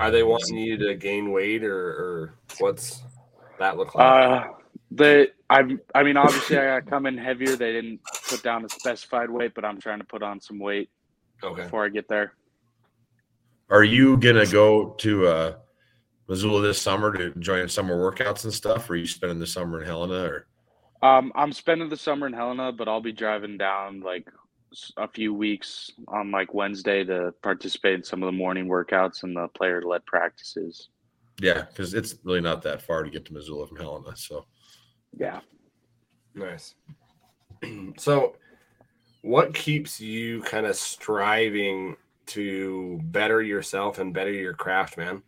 are 0.00 0.10
they 0.10 0.22
wanting 0.22 0.58
you 0.58 0.76
to 0.78 0.94
gain 0.94 1.30
weight, 1.30 1.62
or, 1.62 1.78
or 1.78 2.34
what's 2.58 3.02
that 3.58 3.76
look 3.76 3.94
like? 3.94 4.04
Uh, 4.04 4.48
they, 4.90 5.28
I, 5.50 5.62
I 5.94 6.02
mean, 6.02 6.16
obviously 6.16 6.58
I 6.58 6.80
got 6.80 6.88
come 6.88 7.06
in 7.06 7.18
heavier. 7.18 7.56
They 7.56 7.72
didn't 7.72 8.00
put 8.28 8.42
down 8.42 8.64
a 8.64 8.68
specified 8.68 9.30
weight, 9.30 9.52
but 9.54 9.64
I'm 9.64 9.80
trying 9.80 9.98
to 9.98 10.04
put 10.04 10.22
on 10.22 10.40
some 10.40 10.58
weight 10.58 10.90
okay. 11.42 11.62
before 11.62 11.84
I 11.84 11.88
get 11.88 12.08
there. 12.08 12.32
Are 13.70 13.84
you 13.84 14.16
gonna 14.16 14.46
go 14.46 14.90
to 14.98 15.26
uh 15.26 15.56
Missoula 16.28 16.62
this 16.62 16.80
summer 16.80 17.12
to 17.12 17.30
join 17.38 17.68
summer 17.68 17.96
workouts 17.96 18.44
and 18.44 18.52
stuff? 18.52 18.90
Or 18.90 18.94
are 18.94 18.96
you 18.96 19.06
spending 19.06 19.38
the 19.38 19.46
summer 19.46 19.80
in 19.80 19.86
Helena 19.86 20.24
or 20.24 20.46
Um, 21.02 21.32
I'm 21.34 21.52
spending 21.52 21.88
the 21.88 21.96
summer 21.96 22.26
in 22.26 22.32
Helena, 22.32 22.72
but 22.72 22.88
I'll 22.88 23.00
be 23.00 23.12
driving 23.12 23.58
down 23.58 24.00
like 24.00 24.28
a 24.96 25.08
few 25.08 25.32
weeks 25.32 25.90
on 26.08 26.30
like 26.30 26.52
Wednesday 26.52 27.04
to 27.04 27.32
participate 27.42 27.94
in 27.94 28.02
some 28.04 28.22
of 28.22 28.26
the 28.26 28.32
morning 28.32 28.66
workouts 28.66 29.22
and 29.22 29.36
the 29.36 29.48
player 29.48 29.82
led 29.82 30.04
practices. 30.06 30.88
yeah, 31.40 31.62
because 31.62 31.94
it's 31.94 32.16
really 32.24 32.40
not 32.40 32.62
that 32.62 32.82
far 32.82 33.02
to 33.02 33.10
get 33.10 33.24
to 33.26 33.32
Missoula 33.32 33.66
from 33.66 33.76
Helena. 33.76 34.16
So 34.16 34.46
Yeah. 35.16 35.40
Nice. 36.34 36.74
so, 37.98 38.36
what 39.22 39.54
keeps 39.54 40.00
you 40.00 40.42
kind 40.42 40.66
of 40.66 40.76
striving 40.76 41.96
to 42.26 43.00
better 43.04 43.42
yourself 43.42 43.98
and 43.98 44.12
better 44.12 44.32
your 44.32 44.54
craft, 44.54 44.96
man? 44.96 45.22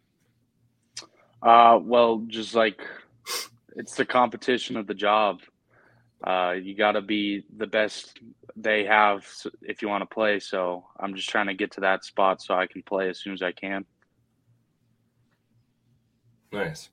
Uh, 1.43 1.79
well, 1.81 2.25
just 2.27 2.55
like 2.55 2.81
it's 3.77 3.95
the 3.95 4.05
competition 4.05 4.77
of 4.77 4.87
the 4.87 4.95
job. 4.95 5.41
Uh, 6.25 6.55
you 6.61 6.75
got 6.75 6.93
to 6.93 7.01
be 7.01 7.45
the 7.57 7.67
best 7.67 8.19
they 8.57 8.85
have 8.85 9.25
if 9.63 9.83
you 9.83 9.89
want 9.89 10.03
to 10.03 10.15
play. 10.15 10.41
So 10.41 10.85
I'm 10.99 11.15
just 11.15 11.29
trying 11.29 11.47
to 11.47 11.55
get 11.55 11.71
to 11.73 11.81
that 11.81 12.05
spot 12.05 12.43
so 12.43 12.55
I 12.55 12.67
can 12.67 12.83
play 12.83 13.09
as 13.09 13.21
soon 13.21 13.33
as 13.33 13.43
I 13.43 13.53
can. 13.53 13.85
Nice. 16.53 16.89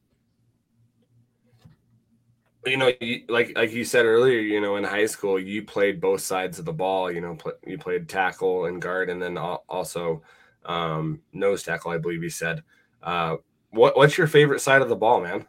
You 2.65 2.77
know, 2.77 2.91
you, 3.00 3.24
like 3.29 3.55
like 3.55 3.72
you 3.72 3.84
said 3.84 4.05
earlier, 4.05 4.39
you 4.39 4.60
know, 4.60 4.75
in 4.77 4.84
high 4.84 5.05
school, 5.05 5.39
you 5.39 5.63
played 5.63 6.01
both 6.01 6.22
sides 6.22 6.57
of 6.57 6.65
the 6.65 6.74
ball. 6.74 7.12
You 7.12 7.22
know, 7.22 7.36
pl- 7.36 7.53
you 7.65 7.77
played 7.77 8.10
tackle 8.10 8.65
and 8.65 8.81
guard, 8.81 9.10
and 9.10 9.22
then 9.22 9.38
also 9.38 10.24
um, 10.65 11.22
nose 11.31 11.63
tackle. 11.63 11.91
I 11.91 11.98
believe 12.00 12.24
you 12.24 12.29
said. 12.29 12.63
Uh, 13.03 13.38
what 13.69 13.95
what's 13.95 14.17
your 14.17 14.27
favorite 14.27 14.62
side 14.62 14.81
of 14.81 14.89
the 14.89 14.95
ball, 14.95 15.22
man? 15.22 15.45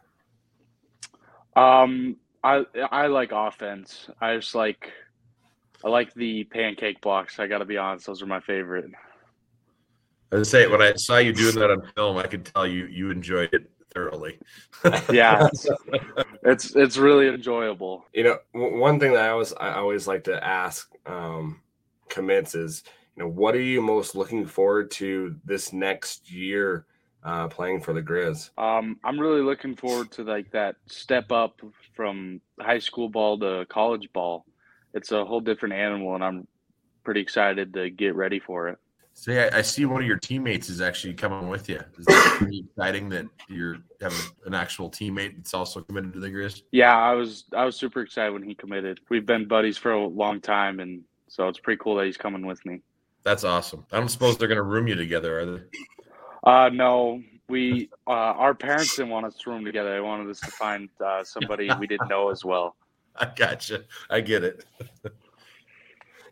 Um, 1.55 2.17
I 2.43 2.65
I 2.91 3.07
like 3.07 3.31
offense. 3.31 4.09
I 4.21 4.35
just 4.35 4.53
like 4.53 4.91
I 5.83 5.89
like 5.89 6.13
the 6.13 6.43
pancake 6.43 7.01
blocks. 7.01 7.39
I 7.39 7.47
got 7.47 7.59
to 7.59 7.65
be 7.65 7.77
honest; 7.77 8.05
those 8.05 8.21
are 8.21 8.27
my 8.27 8.41
favorite. 8.41 8.85
I 10.31 10.35
was 10.35 10.49
say 10.49 10.67
when 10.67 10.81
I 10.81 10.93
saw 10.95 11.17
you 11.17 11.33
doing 11.33 11.55
that 11.55 11.71
on 11.71 11.81
film, 11.95 12.17
I 12.17 12.27
could 12.27 12.45
tell 12.45 12.67
you 12.67 12.85
you 12.85 13.09
enjoyed 13.09 13.53
it 13.53 13.71
thoroughly. 13.97 14.39
Yeah, 15.11 15.47
it's 15.47 15.67
it's, 16.43 16.75
it's 16.75 16.97
really 16.97 17.27
enjoyable. 17.27 18.05
You 18.13 18.23
know, 18.23 18.37
one 18.53 18.99
thing 18.99 19.13
that 19.13 19.25
I 19.25 19.29
always 19.29 19.53
I 19.53 19.73
always 19.73 20.07
like 20.07 20.23
to 20.25 20.43
ask 20.43 20.91
um, 21.05 21.61
commits 22.09 22.55
is, 22.55 22.83
you 23.15 23.23
know, 23.23 23.29
what 23.29 23.55
are 23.55 23.61
you 23.61 23.81
most 23.81 24.15
looking 24.15 24.45
forward 24.45 24.91
to 24.91 25.35
this 25.45 25.73
next 25.73 26.31
year 26.31 26.85
uh, 27.23 27.47
playing 27.47 27.81
for 27.81 27.93
the 27.93 28.01
Grizz? 28.01 28.51
Um, 28.57 28.99
I'm 29.03 29.19
really 29.19 29.41
looking 29.41 29.75
forward 29.75 30.11
to 30.11 30.23
like 30.23 30.51
that 30.51 30.75
step 30.87 31.31
up 31.31 31.59
from 31.95 32.41
high 32.59 32.79
school 32.79 33.09
ball 33.09 33.39
to 33.39 33.65
college 33.69 34.09
ball. 34.13 34.45
It's 34.93 35.11
a 35.11 35.25
whole 35.25 35.41
different 35.41 35.75
animal, 35.75 36.15
and 36.15 36.23
I'm 36.23 36.47
pretty 37.03 37.21
excited 37.21 37.73
to 37.73 37.89
get 37.89 38.15
ready 38.15 38.39
for 38.39 38.69
it. 38.69 38.79
See, 39.17 39.39
I, 39.39 39.57
I 39.57 39.61
see 39.63 39.85
one 39.85 39.99
of 39.99 40.07
your 40.07 40.19
teammates 40.19 40.69
is 40.69 40.79
actually 40.79 41.15
coming 41.15 41.49
with 41.49 41.67
you. 41.67 41.81
Is 41.97 42.05
that 42.05 42.35
pretty 42.37 42.59
exciting 42.59 43.09
that 43.09 43.25
you're 43.49 43.77
having 43.99 44.19
an 44.45 44.53
actual 44.53 44.91
teammate 44.91 45.37
that's 45.37 45.55
also 45.55 45.81
committed 45.81 46.13
to 46.13 46.19
the 46.19 46.29
Grizz? 46.29 46.61
Yeah, 46.71 46.95
I 46.95 47.13
was 47.13 47.45
I 47.51 47.65
was 47.65 47.75
super 47.75 48.01
excited 48.01 48.31
when 48.31 48.43
he 48.43 48.53
committed. 48.53 48.99
We've 49.09 49.25
been 49.25 49.47
buddies 49.47 49.75
for 49.75 49.91
a 49.91 50.07
long 50.07 50.39
time, 50.39 50.79
and 50.79 51.01
so 51.27 51.47
it's 51.47 51.59
pretty 51.59 51.79
cool 51.83 51.95
that 51.95 52.05
he's 52.05 52.15
coming 52.15 52.45
with 52.45 52.63
me. 52.63 52.81
That's 53.23 53.43
awesome. 53.43 53.87
I 53.91 53.97
don't 53.97 54.07
suppose 54.07 54.37
they're 54.37 54.47
going 54.47 54.57
to 54.57 54.63
room 54.63 54.87
you 54.87 54.93
together, 54.93 55.39
are 55.39 55.45
they? 55.45 55.63
Uh, 56.43 56.69
no, 56.69 57.23
we 57.49 57.89
uh, 58.05 58.11
our 58.11 58.53
parents 58.53 58.95
didn't 58.97 59.09
want 59.09 59.25
us 59.25 59.33
to 59.33 59.49
room 59.49 59.65
together. 59.65 59.95
They 59.95 59.99
wanted 59.99 60.29
us 60.29 60.39
to 60.41 60.51
find 60.51 60.89
uh, 61.03 61.23
somebody 61.23 61.71
we 61.79 61.87
didn't 61.87 62.07
know 62.07 62.29
as 62.29 62.45
well. 62.45 62.75
I 63.15 63.31
gotcha. 63.35 63.85
I 64.11 64.21
get 64.21 64.43
it. 64.43 64.63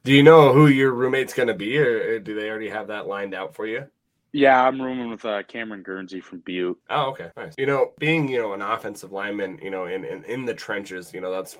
Do 0.05 0.13
you 0.13 0.21
know 0.21 0.53
who 0.53 0.67
your 0.67 0.91
roommate's 0.91 1.33
going 1.33 1.47
to 1.47 1.55
be, 1.55 1.79
or 1.79 2.19
do 2.19 2.35
they 2.35 2.47
already 2.47 2.69
have 2.69 2.87
that 2.87 3.07
lined 3.07 3.33
out 3.33 3.55
for 3.55 3.65
you? 3.65 3.87
Yeah, 4.33 4.63
I'm 4.63 4.79
rooming 4.79 5.09
with 5.09 5.25
uh, 5.25 5.41
Cameron 5.41 5.81
Guernsey 5.81 6.21
from 6.21 6.41
Butte. 6.41 6.77
Oh, 6.91 7.09
okay, 7.09 7.31
nice. 7.35 7.55
You 7.57 7.65
know, 7.65 7.91
being 7.97 8.27
you 8.27 8.37
know 8.37 8.53
an 8.53 8.61
offensive 8.61 9.11
lineman, 9.11 9.57
you 9.63 9.71
know, 9.71 9.85
in 9.85 10.05
in, 10.05 10.23
in 10.25 10.45
the 10.45 10.53
trenches, 10.53 11.11
you 11.11 11.21
know, 11.21 11.31
that's 11.31 11.57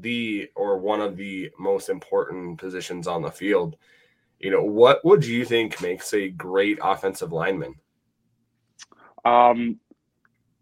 the 0.00 0.48
or 0.54 0.78
one 0.78 1.02
of 1.02 1.18
the 1.18 1.50
most 1.58 1.90
important 1.90 2.56
positions 2.58 3.06
on 3.06 3.20
the 3.20 3.30
field. 3.30 3.76
You 4.38 4.50
know, 4.50 4.62
what 4.62 5.04
would 5.04 5.26
you 5.26 5.44
think 5.44 5.82
makes 5.82 6.14
a 6.14 6.30
great 6.30 6.78
offensive 6.82 7.32
lineman? 7.32 7.74
Um, 9.26 9.78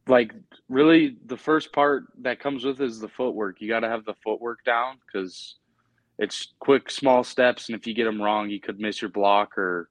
like 0.09 0.33
really, 0.69 1.19
the 1.27 1.37
first 1.37 1.73
part 1.73 2.07
that 2.23 2.41
comes 2.41 2.65
with 2.65 2.81
is 2.81 2.99
the 2.99 3.09
footwork. 3.09 3.61
You 3.61 3.69
got 3.69 3.81
to 3.81 3.89
have 3.89 4.05
the 4.05 4.17
footwork 4.25 4.65
down 4.65 4.97
because 5.07 5.55
it's 6.19 6.55
quick, 6.59 6.91
small 6.91 7.25
steps, 7.25 7.69
and 7.69 7.79
if 7.79 7.87
you 7.87 7.95
get 7.95 8.05
them 8.05 8.21
wrong, 8.21 8.49
you 8.49 8.61
could 8.61 8.81
miss 8.81 9.03
your 9.03 9.11
block 9.11 9.59
or 9.59 9.91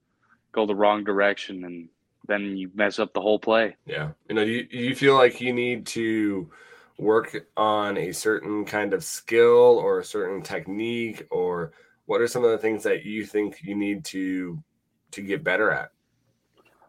go 0.52 0.66
the 0.66 0.76
wrong 0.76 1.04
direction 1.04 1.66
and 1.66 1.90
then 2.28 2.58
you 2.58 2.72
mess 2.74 2.98
up 2.98 3.14
the 3.14 3.22
whole 3.22 3.40
play. 3.40 3.76
Yeah. 3.86 4.12
You 4.30 4.36
know, 4.36 4.42
you, 4.42 4.68
you 4.72 4.96
feel 4.96 5.16
like 5.16 5.42
you 5.42 5.54
need 5.54 5.86
to 5.88 6.50
work 6.98 7.36
on 7.58 7.98
a 7.98 8.12
certain 8.12 8.66
kind 8.66 8.94
of 8.94 9.04
skill 9.04 9.78
or 9.78 10.00
a 10.00 10.04
certain 10.04 10.42
technique 10.42 11.28
or 11.30 11.74
what 12.06 12.22
are 12.22 12.28
some 12.28 12.44
of 12.44 12.52
the 12.52 12.58
things 12.58 12.84
that 12.84 13.04
you 13.04 13.26
think 13.26 13.60
you 13.62 13.76
need 13.76 14.06
to 14.06 14.64
to 15.12 15.22
get 15.22 15.44
better 15.44 15.72
at? 15.72 15.92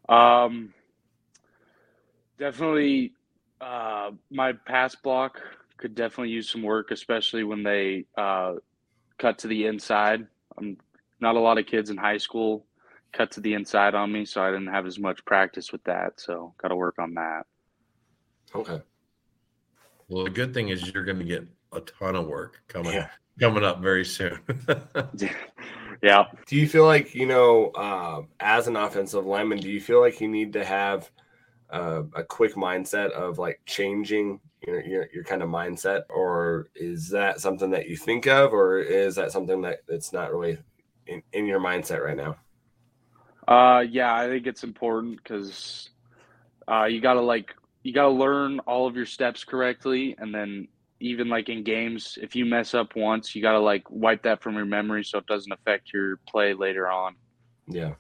Um 0.09 0.73
definitely 2.39 3.13
uh 3.61 4.11
my 4.31 4.53
pass 4.53 4.95
block 4.95 5.41
could 5.77 5.95
definitely 5.95 6.31
use 6.31 6.49
some 6.51 6.63
work, 6.63 6.91
especially 6.91 7.45
when 7.45 7.63
they 7.63 8.05
uh 8.17 8.55
cut 9.19 9.39
to 9.39 9.49
the 9.49 9.67
inside. 9.67 10.27
I'm 10.59 10.77
not 11.21 11.37
a 11.37 11.41
lot 11.41 11.59
of 11.59 11.67
kids 11.67 11.91
in 11.91 11.97
high 11.97 12.19
school 12.19 12.67
cut 13.13 13.31
to 13.33 13.41
the 13.41 13.55
inside 13.55 13.95
on 13.95 14.13
me, 14.13 14.25
so 14.25 14.43
I 14.43 14.51
didn't 14.51 14.69
have 14.69 14.87
as 14.87 14.99
much 14.99 15.25
practice 15.25 15.73
with 15.73 15.83
that. 15.85 16.21
So 16.21 16.55
got 16.59 16.69
to 16.69 16.77
work 16.77 16.97
on 16.99 17.15
that. 17.15 17.45
Okay. 18.55 18.81
Well, 20.09 20.25
the 20.25 20.31
good 20.31 20.55
thing 20.55 20.69
is 20.69 20.93
you're 20.93 21.05
going 21.05 21.19
to 21.19 21.25
get 21.25 21.47
a 21.73 21.81
ton 21.81 22.15
of 22.15 22.27
work 22.27 22.63
coming 22.69 22.93
yeah. 22.93 23.09
coming 23.41 23.65
up 23.65 23.81
very 23.81 24.05
soon. 24.05 24.39
yeah. 26.03 26.25
Do 26.47 26.57
you 26.57 26.69
feel 26.69 26.85
like 26.85 27.15
you 27.15 27.27
know, 27.27 27.71
uh, 27.71 28.23
as 28.41 28.69
an 28.69 28.77
offensive 28.77 29.27
lineman, 29.27 29.59
do 29.59 29.71
you 29.71 29.81
feel 29.81 30.01
like 30.01 30.21
you 30.21 30.29
need 30.29 30.53
to 30.53 30.65
have 30.65 31.11
uh, 31.77 32.03
a 32.15 32.25
quick 32.25 32.55
mindset 32.55 33.11
of 33.11 33.39
like 33.39 33.61
changing 33.67 34.41
your, 34.67 34.83
your 34.85 35.09
your 35.13 35.25
kind 35.25 35.43
of 35.43 35.49
mindset, 35.49 36.03
or 36.09 36.71
is 36.75 37.11
that 37.11 37.41
something 37.41 37.71
that 37.71 37.89
you 37.89 37.97
think 37.97 38.27
of, 38.27 38.53
or 38.53 38.79
is 38.79 39.15
that 39.17 39.33
something 39.33 39.61
that 39.63 39.81
it's 39.89 40.13
not 40.13 40.33
really 40.33 40.59
in, 41.07 41.23
in 41.33 41.47
your 41.47 41.61
mindset 41.61 42.03
right 42.03 42.17
now? 42.17 42.37
Uh, 43.47 43.81
yeah, 43.81 44.15
I 44.15 44.27
think 44.27 44.47
it's 44.47 44.65
important 44.65 45.23
because 45.23 45.91
uh, 46.67 46.85
you 46.85 47.01
gotta 47.01 47.21
like 47.21 47.55
you 47.83 47.93
gotta 47.93 48.11
learn 48.11 48.59
all 48.61 48.87
of 48.87 48.97
your 48.97 49.07
steps 49.07 49.45
correctly, 49.45 50.17
and 50.19 50.35
then 50.35 50.69
even 51.01 51.29
like 51.29 51.49
in 51.51 51.63
games, 51.63 52.19
if 52.21 52.35
you 52.35 52.47
mess 52.47 52.75
up 52.75 52.97
once, 52.97 53.35
you 53.35 53.43
gotta 53.43 53.61
like 53.61 53.85
wipe 53.91 54.23
that 54.23 54.43
from 54.43 54.55
your 54.55 54.65
memory 54.65 55.05
so 55.05 55.19
it 55.19 55.27
doesn't 55.27 55.53
affect 55.53 55.93
your 55.93 56.17
play 56.27 56.55
later 56.55 56.89
on. 56.91 57.15
Yeah. 57.69 57.95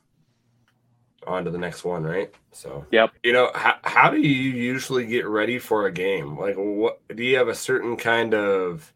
On 1.26 1.45
to 1.45 1.50
the 1.50 1.58
next 1.58 1.84
one, 1.84 2.04
right? 2.04 2.32
So, 2.52 2.86
yep. 2.91 3.12
You 3.25 3.32
know, 3.32 3.50
how, 3.54 3.76
how 3.82 4.10
do 4.10 4.19
you 4.19 4.50
usually 4.52 5.06
get 5.06 5.26
ready 5.26 5.58
for 5.58 5.86
a 5.86 5.93
game? 5.93 6.39
Like, 6.39 6.54
what 6.56 7.00
do 7.15 7.25
you 7.25 7.36
have 7.36 7.49
a 7.49 7.54
certain 7.54 7.97
kind 7.97 8.32
of 8.32 8.93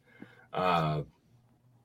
uh, 0.53 1.03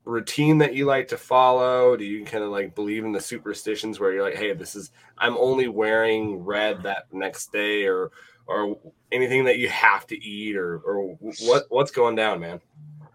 routine 0.05 0.59
that 0.59 0.75
you 0.75 0.85
like 0.85 1.07
to 1.09 1.17
follow? 1.17 1.97
Do 1.97 2.05
you 2.05 2.25
kind 2.25 2.43
of 2.43 2.51
like 2.51 2.75
believe 2.75 3.05
in 3.05 3.11
the 3.11 3.19
superstitions 3.19 3.99
where 3.99 4.13
you're 4.13 4.23
like, 4.23 4.35
hey, 4.35 4.53
this 4.53 4.75
is 4.75 4.91
I'm 5.17 5.35
only 5.37 5.67
wearing 5.67 6.43
red 6.43 6.83
that 6.83 7.05
next 7.11 7.51
day, 7.51 7.85
or 7.85 8.11
or 8.47 8.77
anything 9.11 9.45
that 9.45 9.57
you 9.57 9.69
have 9.69 10.05
to 10.07 10.23
eat, 10.23 10.55
or 10.55 10.77
or 10.77 11.17
what 11.41 11.63
what's 11.69 11.91
going 11.91 12.15
down, 12.15 12.39
man? 12.39 12.61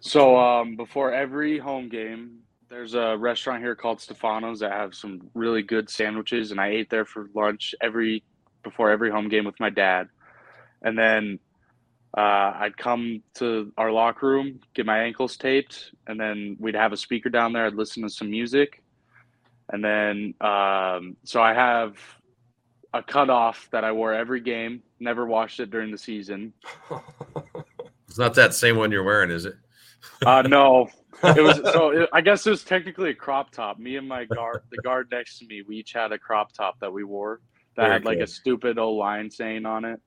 So 0.00 0.36
um, 0.36 0.76
before 0.76 1.12
every 1.12 1.58
home 1.58 1.88
game, 1.88 2.40
there's 2.70 2.94
a 2.94 3.16
restaurant 3.18 3.62
here 3.62 3.74
called 3.74 4.00
Stefano's 4.00 4.60
that 4.60 4.72
have 4.72 4.94
some 4.94 5.28
really 5.34 5.62
good 5.62 5.90
sandwiches, 5.90 6.52
and 6.52 6.60
I 6.60 6.68
ate 6.68 6.88
there 6.88 7.04
for 7.04 7.28
lunch 7.34 7.74
every 7.82 8.22
before 8.62 8.90
every 8.90 9.10
home 9.10 9.28
game 9.28 9.44
with 9.44 9.58
my 9.58 9.70
dad, 9.70 10.08
and 10.82 10.96
then 10.96 11.38
uh, 12.16 12.52
I'd 12.60 12.76
come 12.76 13.22
to 13.34 13.72
our 13.76 13.90
locker 13.92 14.26
room, 14.26 14.60
get 14.74 14.86
my 14.86 15.00
ankles 15.00 15.36
taped, 15.36 15.92
and 16.06 16.18
then 16.18 16.56
we'd 16.58 16.74
have 16.74 16.92
a 16.92 16.96
speaker 16.96 17.28
down 17.28 17.52
there. 17.52 17.66
I'd 17.66 17.74
listen 17.74 18.02
to 18.02 18.10
some 18.10 18.30
music. 18.30 18.82
And 19.72 19.84
then, 19.84 20.34
um, 20.40 21.16
so 21.24 21.40
I 21.40 21.54
have 21.54 21.96
a 22.92 23.02
cutoff 23.02 23.68
that 23.70 23.84
I 23.84 23.92
wore 23.92 24.12
every 24.12 24.40
game, 24.40 24.82
never 24.98 25.24
washed 25.24 25.60
it 25.60 25.70
during 25.70 25.92
the 25.92 25.98
season. 25.98 26.52
it's 28.08 28.18
not 28.18 28.34
that 28.34 28.54
same 28.54 28.76
one 28.76 28.90
you're 28.90 29.04
wearing, 29.04 29.30
is 29.30 29.44
it? 29.44 29.54
uh, 30.26 30.42
no. 30.42 30.88
It 31.22 31.42
was 31.42 31.56
so. 31.72 31.90
It, 31.90 32.08
I 32.12 32.20
guess 32.20 32.46
it 32.46 32.50
was 32.50 32.64
technically 32.64 33.10
a 33.10 33.14
crop 33.14 33.50
top. 33.50 33.78
Me 33.78 33.96
and 33.96 34.08
my 34.08 34.24
guard, 34.24 34.62
the 34.70 34.78
guard 34.78 35.08
next 35.10 35.38
to 35.38 35.46
me, 35.46 35.62
we 35.62 35.76
each 35.76 35.92
had 35.92 36.12
a 36.12 36.18
crop 36.18 36.52
top 36.52 36.80
that 36.80 36.92
we 36.92 37.04
wore 37.04 37.40
that 37.76 37.82
Very 37.82 37.92
had 37.92 38.04
like 38.04 38.18
a 38.18 38.26
stupid 38.26 38.78
old 38.78 38.98
line 38.98 39.30
saying 39.30 39.66
on 39.66 39.84
it. 39.84 40.00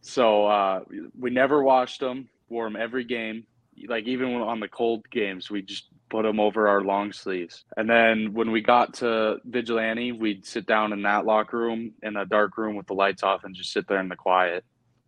So 0.00 0.46
uh, 0.46 0.80
we 1.18 1.30
never 1.30 1.62
washed 1.62 2.00
them. 2.00 2.28
Wore 2.48 2.64
them 2.64 2.76
every 2.76 3.04
game. 3.04 3.46
Like 3.88 4.06
even 4.06 4.34
on 4.34 4.60
the 4.60 4.68
cold 4.68 5.08
games, 5.10 5.50
we 5.50 5.62
just 5.62 5.88
put 6.08 6.22
them 6.22 6.40
over 6.40 6.68
our 6.68 6.82
long 6.82 7.12
sleeves. 7.12 7.64
And 7.76 7.90
then 7.90 8.32
when 8.32 8.50
we 8.50 8.60
got 8.60 8.94
to 8.94 9.38
Vigilante, 9.44 10.12
we'd 10.12 10.46
sit 10.46 10.66
down 10.66 10.92
in 10.92 11.02
that 11.02 11.26
locker 11.26 11.58
room 11.58 11.92
in 12.02 12.16
a 12.16 12.24
dark 12.24 12.56
room 12.56 12.76
with 12.76 12.86
the 12.86 12.94
lights 12.94 13.22
off 13.22 13.44
and 13.44 13.54
just 13.54 13.72
sit 13.72 13.88
there 13.88 14.00
in 14.00 14.08
the 14.08 14.16
quiet, 14.16 14.64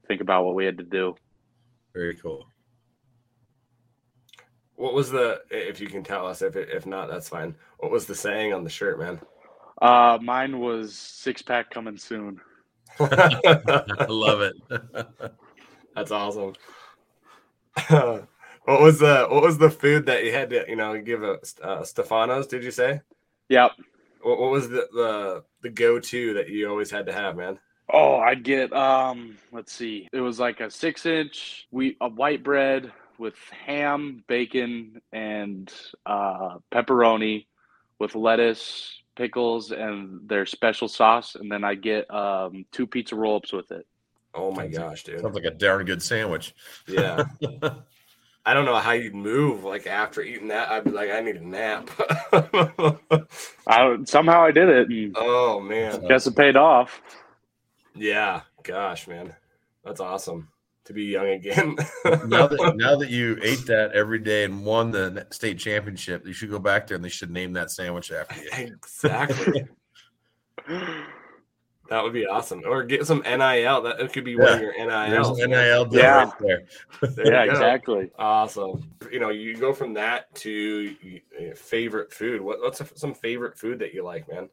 think 0.07 0.21
about 0.21 0.45
what 0.45 0.55
we 0.55 0.65
had 0.65 0.79
to 0.79 0.85
do. 0.85 1.15
Very 1.95 2.17
cool. 2.17 2.49
What 4.79 4.95
was 4.95 5.11
the, 5.11 5.43
if 5.51 5.81
you 5.81 5.89
can 5.89 6.05
tell 6.05 6.25
us, 6.25 6.41
if 6.41 6.55
if 6.55 6.87
not, 6.87 7.09
that's 7.11 7.29
fine. 7.29 7.57
What 7.79 7.91
was 7.91 8.07
the 8.07 8.15
saying 8.15 8.55
on 8.55 8.63
the 8.63 8.71
shirt, 8.71 9.01
man? 9.01 9.21
Uh, 9.83 10.19
mine 10.23 10.61
was 10.61 10.97
six 10.97 11.43
pack 11.43 11.71
coming 11.71 11.99
soon. 11.99 12.41
I 13.01 14.07
love 14.09 14.41
it. 14.41 14.55
That's 15.95 16.13
awesome. 16.13 16.55
what 17.89 18.81
was 18.81 19.01
the 19.01 19.27
what 19.29 19.43
was 19.43 19.59
the 19.59 19.71
food 19.71 20.07
that 20.07 20.25
you 20.25 20.33
had 20.33 20.51
to 20.51 20.65
you 20.69 20.77
know 20.77 21.01
give 21.01 21.23
a 21.23 21.39
uh, 21.63 21.83
Stefano's? 21.85 22.47
Did 22.47 22.63
you 22.63 22.71
say? 22.71 23.01
Yep. 23.49 23.73
What, 24.23 24.39
what 24.41 24.51
was 24.51 24.69
the 24.69 24.89
the 24.93 25.45
the 25.63 25.71
go 25.71 25.99
to 25.99 26.35
that 26.35 26.49
you 26.49 26.69
always 26.69 26.91
had 26.91 27.07
to 27.07 27.13
have, 27.13 27.37
man? 27.37 27.59
Oh, 27.93 28.17
I'd 28.19 28.45
get 28.45 28.73
um. 28.73 29.39
Let's 29.53 29.73
see. 29.73 30.09
It 30.13 30.21
was 30.21 30.39
like 30.39 30.61
a 30.61 30.71
six 30.71 31.05
inch 31.05 31.67
wheat 31.71 31.97
a 32.01 32.09
white 32.09 32.45
bread 32.45 32.93
with 33.19 33.37
ham, 33.67 34.23
bacon, 34.27 35.01
and 35.13 35.73
uh, 36.07 36.59
pepperoni, 36.73 37.47
with 37.99 38.15
lettuce, 38.15 39.03
pickles 39.17 39.73
and 39.73 40.27
their 40.29 40.47
special 40.47 40.89
sauce, 40.89 41.35
and 41.35 41.51
then 41.51 41.65
I 41.65 41.75
get 41.75 42.11
um, 42.13 42.65
two 42.73 42.87
pizza 42.87 43.17
roll 43.17 43.37
ups 43.37 43.53
with 43.53 43.71
it. 43.73 43.87
Oh 44.35 44.53
my 44.53 44.69
gosh, 44.69 45.03
dude! 45.03 45.21
Sounds 45.21 45.35
like 45.35 45.45
a 45.45 45.51
darn 45.51 45.85
good 45.85 46.03
sandwich. 46.03 46.55
Yeah. 46.87 47.25
I 48.47 48.55
don't 48.55 48.65
know 48.65 48.77
how 48.77 48.93
you'd 48.93 49.15
move 49.15 49.65
like 49.65 49.87
after 49.87 50.23
eating 50.23 50.49
that. 50.49 50.71
I'd 50.71 50.85
be 50.85 50.91
like, 50.91 51.11
I 51.11 51.21
need 51.21 51.37
a 51.37 51.47
nap. 51.47 51.91
I 53.67 53.99
somehow 54.05 54.43
I 54.43 54.53
did 54.53 54.69
it. 54.69 55.13
Oh 55.17 55.61
man, 55.61 56.07
guess 56.07 56.27
it 56.27 56.37
paid 56.37 56.57
off. 56.57 57.03
Yeah, 57.95 58.43
gosh, 58.63 59.07
man, 59.07 59.35
that's 59.85 60.01
awesome 60.01 60.49
to 60.89 60.95
be 60.95 61.05
young 61.05 61.29
again. 61.29 61.77
now 62.27 62.47
that 62.47 62.73
now 62.77 62.97
that 62.97 63.11
you 63.11 63.39
ate 63.43 63.67
that 63.67 63.93
every 63.93 64.19
day 64.19 64.45
and 64.45 64.65
won 64.65 64.91
the 64.91 65.27
state 65.31 65.59
championship, 65.59 66.27
you 66.27 66.33
should 66.33 66.51
go 66.51 66.59
back 66.59 66.87
there 66.87 66.97
and 66.97 67.05
they 67.05 67.11
should 67.11 67.31
name 67.31 67.53
that 67.53 67.71
sandwich 67.71 68.11
after 68.11 68.43
you. 68.43 68.49
Exactly. 68.53 69.69
that 70.69 72.03
would 72.03 72.15
be 72.15 72.27
awesome. 72.27 72.63
Or 72.67 72.83
get 72.83 73.07
some 73.07 73.21
NIL. 73.21 73.83
That 73.83 74.01
it 74.01 74.15
could 74.15 74.25
be 74.25 74.33
yeah. 74.33 74.45
one 74.45 74.53
of 74.55 74.61
your 74.61 74.73
NIL. 74.73 75.35
There's 75.35 75.49
NIL 75.49 75.89
yeah. 75.93 76.25
Right 76.25 76.33
there. 76.41 76.65
there 77.03 77.33
yeah, 77.33 77.43
exactly. 77.45 78.11
Awesome. 78.19 78.91
You 79.13 79.21
know, 79.21 79.29
you 79.29 79.57
go 79.57 79.75
from 79.75 79.93
that 79.95 80.35
to 80.37 80.97
favorite 81.55 82.15
food. 82.15 82.41
What, 82.41 82.61
what's 82.61 82.83
some 82.99 83.13
favorite 83.13 83.59
food 83.59 83.79
that 83.81 83.93
you 83.93 84.03
like, 84.03 84.27
man? 84.33 84.49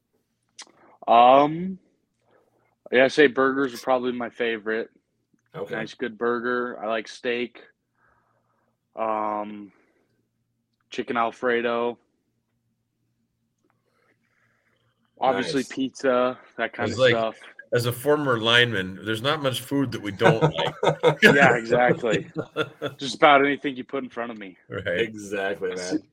Um, 1.07 1.79
yeah, 2.91 3.05
I 3.05 3.07
say 3.07 3.27
burgers 3.27 3.73
are 3.73 3.77
probably 3.77 4.11
my 4.11 4.29
favorite. 4.29 4.89
Okay. 5.55 5.75
Nice 5.75 5.93
good 5.93 6.17
burger. 6.17 6.77
I 6.83 6.87
like 6.87 7.07
steak. 7.07 7.61
Um 8.95 9.71
chicken 10.89 11.17
alfredo. 11.17 11.97
Obviously 15.19 15.59
Nice. 15.59 15.67
pizza, 15.69 16.37
that 16.57 16.73
kind 16.73 16.91
of 16.91 16.97
like- 16.97 17.11
stuff. 17.11 17.35
as 17.73 17.85
a 17.85 17.91
former 17.91 18.37
lineman, 18.39 18.99
there's 19.03 19.21
not 19.21 19.41
much 19.41 19.61
food 19.61 19.91
that 19.93 20.01
we 20.01 20.11
don't 20.11 20.41
like. 20.83 21.17
yeah, 21.23 21.55
exactly. 21.55 22.27
Just 22.97 23.15
about 23.15 23.43
anything 23.43 23.75
you 23.75 23.83
put 23.83 24.03
in 24.03 24.09
front 24.09 24.31
of 24.31 24.37
me. 24.37 24.57
Right. 24.69 24.99
exactly, 25.01 25.73
man. 25.75 26.03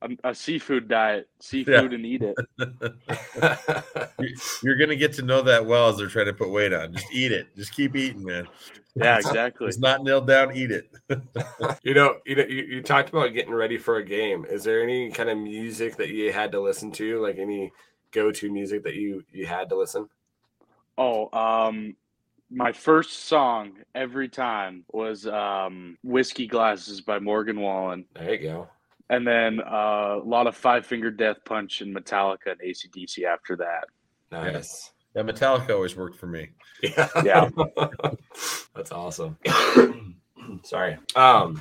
A, 0.00 0.08
a 0.30 0.34
seafood 0.34 0.86
diet, 0.88 1.28
seafood 1.40 1.92
and 1.92 2.06
eat 2.06 2.22
it. 2.22 2.36
You- 4.20 4.36
You're 4.62 4.76
gonna 4.76 4.96
get 4.96 5.12
to 5.14 5.22
know 5.22 5.42
that 5.42 5.64
well 5.66 5.88
as 5.88 5.96
they're 5.96 6.08
trying 6.08 6.26
to 6.26 6.32
put 6.32 6.50
weight 6.50 6.72
on. 6.72 6.92
Just 6.92 7.12
eat 7.12 7.30
it. 7.32 7.54
Just 7.56 7.72
keep 7.72 7.94
eating, 7.96 8.24
man. 8.24 8.48
Yeah, 8.96 9.18
exactly. 9.18 9.68
It's 9.68 9.78
not 9.78 10.02
nailed 10.02 10.26
down. 10.26 10.54
Eat 10.56 10.70
it. 10.72 10.90
you 11.84 11.94
know, 11.94 12.16
you 12.26 12.34
know, 12.36 12.44
you, 12.44 12.62
you 12.64 12.82
talked 12.82 13.10
about 13.10 13.32
getting 13.32 13.54
ready 13.54 13.78
for 13.78 13.96
a 13.96 14.04
game. 14.04 14.44
Is 14.48 14.64
there 14.64 14.82
any 14.82 15.10
kind 15.10 15.28
of 15.30 15.38
music 15.38 15.96
that 15.96 16.08
you 16.08 16.32
had 16.32 16.50
to 16.52 16.60
listen 16.60 16.90
to, 16.92 17.20
like 17.20 17.38
any 17.38 17.70
go-to 18.10 18.50
music 18.50 18.82
that 18.84 18.94
you 18.94 19.22
you 19.32 19.46
had 19.46 19.68
to 19.68 19.76
listen? 19.76 20.08
Oh, 20.96 21.28
um, 21.32 21.94
my 22.50 22.72
first 22.72 23.26
song 23.26 23.74
every 23.94 24.28
time 24.28 24.84
was 24.92 25.26
um, 25.28 25.96
"Whiskey 26.02 26.46
Glasses" 26.48 27.00
by 27.00 27.20
Morgan 27.20 27.60
Wallen, 27.60 28.04
There 28.14 28.34
you 28.34 28.38
go. 28.42 28.68
And 29.10 29.26
then 29.26 29.60
uh, 29.60 30.18
a 30.22 30.24
lot 30.24 30.46
of 30.46 30.56
Five 30.56 30.86
Finger 30.86 31.10
Death 31.10 31.38
Punch 31.44 31.80
and 31.80 31.94
Metallica 31.94 32.52
and 32.52 32.60
ACDC 32.60 33.24
after 33.24 33.56
that. 33.56 33.86
Nice. 34.30 34.92
Yeah, 35.14 35.22
Metallica 35.22 35.70
always 35.70 35.96
worked 35.96 36.18
for 36.18 36.26
me. 36.26 36.50
Yeah. 36.82 37.08
Yeah. 37.24 37.48
That's 38.74 38.92
awesome. 38.92 39.36
Sorry. 40.62 40.98
Um 41.16 41.60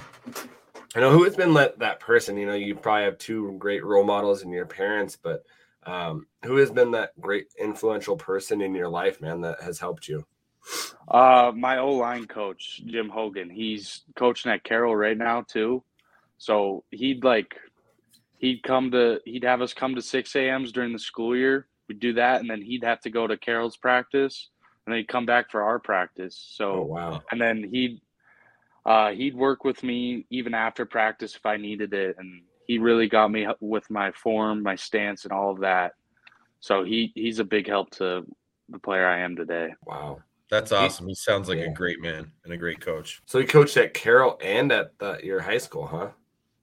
I 0.96 1.00
know 1.00 1.12
who 1.12 1.24
has 1.24 1.36
been 1.36 1.54
let, 1.54 1.80
that 1.80 2.00
person, 2.00 2.38
you 2.38 2.46
know, 2.46 2.54
you 2.54 2.76
probably 2.76 3.04
have 3.06 3.18
two 3.18 3.56
great 3.60 3.84
role 3.86 4.04
models 4.04 4.44
in 4.44 4.52
your 4.52 4.66
parents, 4.66 5.18
but 5.22 5.44
um 5.86 6.28
who 6.46 6.58
has 6.58 6.70
been 6.70 6.92
that 6.92 7.20
great 7.20 7.48
influential 7.60 8.18
person 8.18 8.62
in 8.62 8.76
your 8.76 8.90
life, 8.90 9.22
man, 9.22 9.42
that 9.42 9.62
has 9.62 9.80
helped 9.80 10.08
you? 10.08 10.26
Uh, 11.08 11.52
my 11.56 11.78
O 11.78 11.92
line 11.94 12.26
coach, 12.26 12.82
Jim 12.86 13.08
Hogan, 13.08 13.50
he's 13.50 14.02
coaching 14.16 14.52
at 14.52 14.64
Carroll 14.64 14.96
right 14.96 15.18
now 15.18 15.42
too. 15.42 15.82
So 16.38 16.84
he'd 16.92 17.24
like 17.24 17.56
he'd 18.38 18.64
come 18.64 18.92
to 18.92 19.20
he'd 19.26 19.44
have 19.44 19.62
us 19.62 19.74
come 19.74 19.96
to 19.96 20.02
six 20.02 20.36
a.m.s 20.36 20.72
during 20.72 20.94
the 20.94 21.00
school 21.00 21.36
year. 21.36 21.68
We'd 21.88 22.00
do 22.00 22.14
that, 22.14 22.42
and 22.42 22.50
then 22.50 22.62
he'd 22.62 22.84
have 22.84 23.00
to 23.02 23.10
go 23.10 23.28
to 23.28 23.38
Carroll's 23.38 23.78
practice, 23.78 24.50
and 24.86 24.94
then 24.94 25.00
he'd 25.00 25.08
come 25.08 25.26
back 25.26 25.50
for 25.50 25.64
our 25.64 25.80
practice. 25.80 26.38
So 26.56 26.72
Oh 26.74 26.82
wow. 26.84 27.22
and 27.32 27.40
then 27.42 27.64
he'd 27.72 28.02
uh, 28.86 29.12
he'd 29.12 29.36
work 29.36 29.64
with 29.64 29.84
me 29.84 30.26
even 30.30 30.54
after 30.54 30.86
practice 30.86 31.36
if 31.36 31.46
I 31.46 31.58
needed 31.58 31.94
it, 31.94 32.16
and 32.20 32.44
he 32.68 32.78
really 32.80 33.08
got 33.08 33.32
me 33.32 33.48
with 33.60 33.90
my 33.90 34.12
form, 34.12 34.62
my 34.64 34.76
stance, 34.76 35.24
and 35.24 35.34
all 35.34 35.52
of 35.52 35.60
that. 35.62 35.94
So 36.60 36.84
he 36.84 37.12
he's 37.16 37.40
a 37.40 37.44
big 37.44 37.68
help 37.68 37.92
to 37.92 38.26
the 38.70 38.80
player 38.80 39.08
I 39.08 39.20
am 39.20 39.36
today. 39.36 39.74
Wow. 39.86 40.22
That's 40.50 40.72
awesome. 40.72 41.08
He 41.10 41.16
sounds 41.16 41.50
like 41.50 41.58
Yeah. 41.60 41.66
a 41.66 41.74
great 41.74 42.00
man 42.02 42.32
and 42.46 42.54
a 42.54 42.58
great 42.58 42.80
coach. 42.80 43.22
So 43.26 43.38
he 43.38 43.46
coached 43.46 43.76
at 43.76 43.94
Carroll 43.94 44.40
and 44.42 44.72
at 44.72 44.98
the, 44.98 45.20
your 45.22 45.42
high 45.42 45.58
school, 45.58 45.86
huh? 45.86 46.12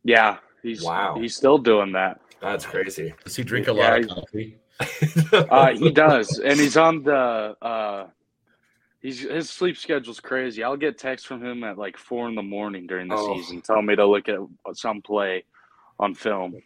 Yeah, 0.05 0.39
he's 0.63 0.83
Wow. 0.83 1.17
he's 1.19 1.35
still 1.37 1.59
doing 1.59 1.93
that. 1.93 2.21
That's 2.41 2.67
crazy. 2.67 3.15
Does 3.25 3.37
he 3.37 3.43
drink 3.43 3.69
a 3.69 3.73
lot 3.73 3.99
he- 3.99 4.05
of 4.05 4.09
coffee? 4.11 4.59
Uh, 5.33 5.73
he 5.75 5.91
does, 5.91 6.39
and 6.41 6.59
he's 6.59 6.77
on 6.77 7.03
the. 7.05 7.57
Uh, 7.63 8.07
he's 9.01 9.21
his 9.21 9.49
sleep 9.51 9.77
schedule's 9.77 10.21
crazy. 10.21 10.63
I'll 10.65 10.77
get 10.77 10.99
texts 10.99 11.27
from 11.27 11.45
him 11.45 11.63
at 11.65 11.79
like 11.79 11.97
four 11.97 12.29
in 12.29 12.35
the 12.35 12.43
morning 12.43 12.87
during 12.87 13.09
the 13.09 13.15
Oh. 13.17 13.35
season, 13.37 13.61
telling 13.63 13.87
me 13.87 13.95
to 13.97 14.05
look 14.07 14.29
at 14.29 14.39
some 14.75 15.01
play 15.01 15.45
on 15.99 16.15
film. 16.15 16.61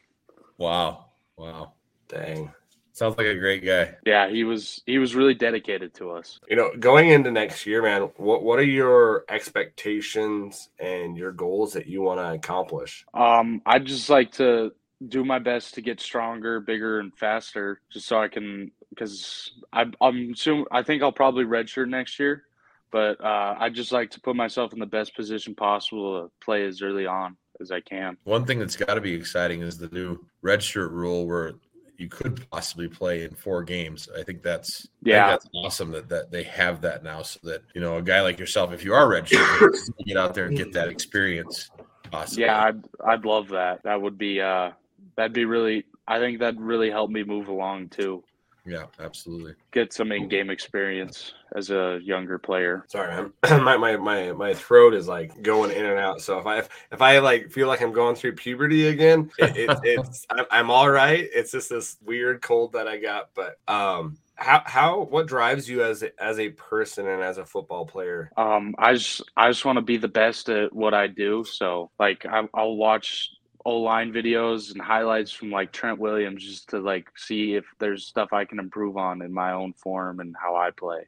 Wow. 0.57 1.07
Wow. 1.37 1.73
Dang. 2.09 2.51
Sounds 2.99 3.17
like 3.17 3.29
a 3.29 3.35
great 3.37 3.65
guy. 3.65 3.95
Yeah, 4.05 4.29
he 4.29 4.43
was 4.43 4.83
he 4.85 4.99
was 4.99 5.15
really 5.15 5.35
dedicated 5.35 5.95
to 5.95 6.11
us. 6.11 6.41
You 6.49 6.57
know, 6.57 6.73
going 6.81 7.11
into 7.11 7.31
next 7.31 7.65
year, 7.65 7.81
man, 7.81 8.11
what 8.17 8.43
what 8.43 8.59
are 8.59 8.65
your 8.65 9.25
expectations 9.29 10.71
and 10.81 11.17
your 11.17 11.31
goals 11.31 11.75
that 11.75 11.87
you 11.87 12.03
want 12.03 12.19
to 12.19 12.33
accomplish? 12.33 13.07
Um, 13.15 13.63
I'd 13.65 13.85
just 13.85 14.11
like 14.11 14.33
to 14.33 14.73
do 15.07 15.25
my 15.25 15.39
best 15.39 15.75
to 15.75 15.81
get 15.81 16.01
stronger, 16.01 16.59
bigger, 16.59 16.99
and 16.99 17.17
faster, 17.17 17.81
just 17.89 18.09
so 18.09 18.21
I 18.21 18.27
can. 18.27 18.73
Because 18.91 19.53
I'm, 19.73 19.95
I'm 20.01 20.35
soon. 20.35 20.65
I 20.73 20.83
think 20.83 21.05
I'll 21.05 21.13
probably 21.13 21.45
redshirt 21.45 21.89
next 21.89 22.19
year, 22.19 22.47
but 22.91 23.21
uh, 23.25 23.55
I'd 23.61 23.75
just 23.75 23.93
like 23.93 24.11
to 24.11 24.21
put 24.21 24.35
myself 24.35 24.73
in 24.73 24.81
the 24.81 24.87
best 24.87 25.15
position 25.15 25.55
possible 25.55 26.23
to 26.23 26.33
play 26.45 26.67
as 26.67 26.83
early 26.83 27.07
on 27.07 27.37
as 27.61 27.71
I 27.71 27.81
can. 27.81 28.17
One 28.25 28.45
thing 28.45 28.59
that's 28.59 28.77
got 28.77 28.95
to 28.95 29.01
be 29.01 29.15
exciting 29.15 29.63
is 29.63 29.79
the 29.79 29.89
new 29.89 30.25
redshirt 30.45 30.91
rule 30.91 31.27
where 31.27 31.53
you 31.99 32.09
could 32.09 32.49
possibly 32.51 32.89
play 32.89 33.25
in 33.25 33.35
four 33.35 33.63
games. 33.65 34.09
I 34.17 34.23
think 34.23 34.43
that's 34.43 34.69
I 34.69 35.05
think 35.05 35.13
Yeah. 35.13 35.27
that's 35.31 35.49
awesome 35.55 35.91
that, 35.91 36.09
that 36.09 36.31
they 36.31 36.45
have 36.45 36.81
that 36.83 37.03
now, 37.03 37.23
so 37.23 37.41
that 37.43 37.63
you 37.75 37.81
know 37.81 37.99
a 37.99 38.03
guy 38.03 38.23
like 38.23 38.39
yourself, 38.39 38.73
if 38.73 38.85
you 38.85 38.95
are 38.95 39.07
redshirt, 39.07 39.61
you 39.61 39.71
can 39.71 40.07
get 40.07 40.17
out 40.17 40.33
there 40.33 40.47
and 40.47 40.57
get 40.57 40.73
that 40.73 40.89
experience. 40.89 41.71
Possibly. 42.11 42.45
Yeah, 42.45 42.63
I'd 42.65 42.85
I'd 43.05 43.25
love 43.25 43.49
that. 43.49 43.83
That 43.83 44.01
would 44.01 44.17
be 44.17 44.41
uh, 44.41 44.71
that'd 45.17 45.33
be 45.35 45.45
really. 45.45 45.85
I 46.07 46.19
think 46.19 46.39
that'd 46.39 46.59
really 46.61 46.91
help 46.91 47.11
me 47.11 47.23
move 47.23 47.49
along 47.49 47.91
too. 47.91 48.25
Yeah, 48.69 48.85
absolutely. 49.01 49.55
Get 49.73 49.93
some 49.93 50.13
in-game 50.13 50.51
experience 50.51 51.33
as 51.55 51.71
a 51.71 51.99
younger 52.03 52.39
player. 52.39 52.85
Sorry, 52.89 53.09
man. 53.09 53.33
my, 53.65 53.77
my 53.77 53.97
my 53.97 54.33
my 54.33 54.55
throat 54.55 54.95
is 54.95 55.09
like 55.09 55.43
going 55.43 55.71
in 55.71 55.85
and 55.85 55.99
out. 55.99 56.21
So 56.21 56.39
if 56.39 56.47
I 56.47 56.59
if 56.93 57.01
I 57.01 57.19
like 57.19 57.51
feel 57.51 57.69
like 57.69 57.81
I'm 57.81 57.93
going 57.93 58.15
through 58.15 58.35
puberty 58.35 58.89
again, 58.89 59.31
it, 59.39 59.57
it, 59.57 59.79
it's 59.83 60.27
I'm, 60.31 60.45
I'm 60.51 60.71
all 60.71 60.91
right. 60.91 61.29
It's 61.33 61.53
just 61.53 61.71
this 61.71 61.97
weird 62.05 62.43
cold 62.43 62.73
that 62.73 62.87
I 62.87 62.99
got. 62.99 63.31
But 63.35 63.59
um, 63.67 64.19
how 64.35 64.63
how 64.67 65.01
what 65.05 65.27
drives 65.27 65.69
you 65.69 65.83
as 65.83 66.03
a, 66.03 66.23
as 66.23 66.39
a 66.39 66.51
person 66.51 67.09
and 67.09 67.23
as 67.23 67.39
a 67.39 67.45
football 67.45 67.87
player? 67.87 68.31
Um, 68.37 68.75
I 68.79 68.95
just 68.95 69.23
I 69.37 69.49
just 69.49 69.65
want 69.65 69.77
to 69.77 69.83
be 69.83 69.97
the 69.97 70.09
best 70.09 70.49
at 70.49 70.73
what 70.73 70.95
I 70.95 71.07
do. 71.07 71.45
So 71.45 71.91
like 71.99 72.25
I, 72.27 72.47
I'll 72.55 72.77
watch 72.77 73.31
O 73.69 73.77
line 73.83 74.11
videos 74.11 74.73
and 74.73 74.81
highlights 74.81 75.31
from 75.31 75.51
like 75.51 75.73
Trent 75.73 75.99
Williams 75.99 76.43
just 76.43 76.71
to 76.71 76.79
like 76.79 77.07
see 77.19 77.55
if 77.55 77.67
there's 77.79 78.07
stuff 78.07 78.33
I 78.33 78.47
can 78.47 78.59
improve 78.59 78.97
on 78.97 79.21
in 79.21 79.31
my 79.31 79.53
own 79.53 79.75
form 79.75 80.21
and 80.21 80.35
how 80.43 80.57
I 80.57 80.71
play. 80.71 81.03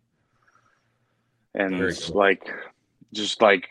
And 1.54 1.78
Very 1.78 1.88
it's 1.92 2.10
cool. 2.10 2.18
like 2.18 2.52
just 3.14 3.40
like 3.40 3.70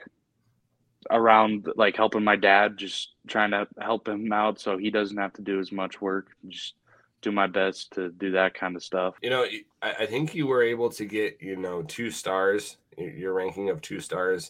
around 1.12 1.68
like 1.76 1.98
helping 1.98 2.24
my 2.24 2.36
dad, 2.36 2.78
just 2.78 3.10
trying 3.28 3.52
to 3.52 3.68
help 3.80 4.08
him 4.08 4.34
out 4.34 4.60
so 4.60 4.76
he 4.76 4.90
doesn't 4.90 5.18
have 5.18 5.34
to 5.34 5.44
do 5.44 5.60
as 5.60 5.72
much 5.72 6.02
work. 6.02 6.30
Just 6.48 6.74
do 7.22 7.32
my 7.32 7.46
best 7.46 7.92
to 7.92 8.10
do 8.10 8.32
that 8.32 8.56
kind 8.56 8.76
of 8.76 8.84
stuff. 8.84 9.14
You 9.22 9.30
know, 9.30 9.46
I, 9.84 9.94
I 10.00 10.06
think 10.08 10.34
you 10.34 10.48
were 10.48 10.64
able 10.64 10.90
to 10.90 11.06
get 11.06 11.38
you 11.42 11.58
know 11.58 11.84
two 11.84 12.10
stars. 12.10 12.78
Your 12.98 13.12
your 13.12 13.34
ranking 13.34 13.70
of 13.70 13.84
two 13.84 14.00
stars. 14.00 14.50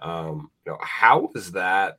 Um, 0.00 0.50
you 0.64 0.72
know, 0.72 0.78
how 0.80 1.30
was 1.34 1.52
that 1.52 1.98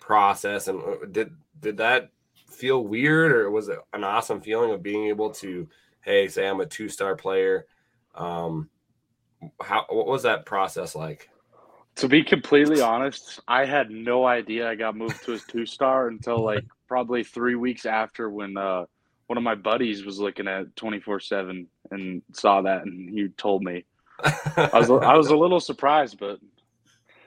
process, 0.00 0.68
and 0.68 0.80
uh, 0.80 1.06
did 1.10 1.30
did 1.60 1.76
that 1.78 2.10
feel 2.50 2.82
weird, 2.82 3.32
or 3.32 3.50
was 3.50 3.68
it 3.68 3.78
an 3.92 4.04
awesome 4.04 4.40
feeling 4.40 4.70
of 4.70 4.82
being 4.82 5.06
able 5.06 5.30
to, 5.30 5.68
hey, 6.02 6.28
say 6.28 6.48
I'm 6.48 6.60
a 6.60 6.66
two 6.66 6.88
star 6.88 7.16
player? 7.16 7.66
Um, 8.14 8.68
how 9.62 9.86
what 9.88 10.06
was 10.06 10.24
that 10.24 10.46
process 10.46 10.94
like? 10.94 11.28
To 11.96 12.08
be 12.08 12.22
completely 12.22 12.80
honest, 12.80 13.40
I 13.48 13.64
had 13.64 13.90
no 13.90 14.26
idea 14.26 14.68
I 14.68 14.74
got 14.74 14.96
moved 14.96 15.24
to 15.24 15.34
a 15.34 15.38
two 15.38 15.66
star 15.66 16.08
until 16.08 16.42
like 16.42 16.64
probably 16.88 17.24
three 17.24 17.54
weeks 17.54 17.86
after 17.86 18.30
when 18.30 18.56
uh, 18.56 18.84
one 19.26 19.36
of 19.36 19.44
my 19.44 19.54
buddies 19.54 20.04
was 20.04 20.18
looking 20.18 20.48
at 20.48 20.74
twenty 20.76 21.00
four 21.00 21.20
seven 21.20 21.66
and 21.90 22.22
saw 22.32 22.62
that 22.62 22.82
and 22.82 23.10
he 23.10 23.28
told 23.28 23.62
me. 23.62 23.84
I 24.22 24.70
was 24.74 24.90
I 24.90 25.14
was 25.14 25.28
a 25.28 25.36
little 25.36 25.60
surprised, 25.60 26.18
but 26.18 26.38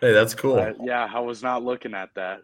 Hey, 0.03 0.11
that's 0.11 0.35
cool. 0.35 0.59
uh, 0.59 0.73
yeah, 0.83 1.09
I 1.09 1.21
was 1.21 1.41
not 1.41 1.63
looking 1.63 1.93
at 1.93 2.09
that. 2.15 2.41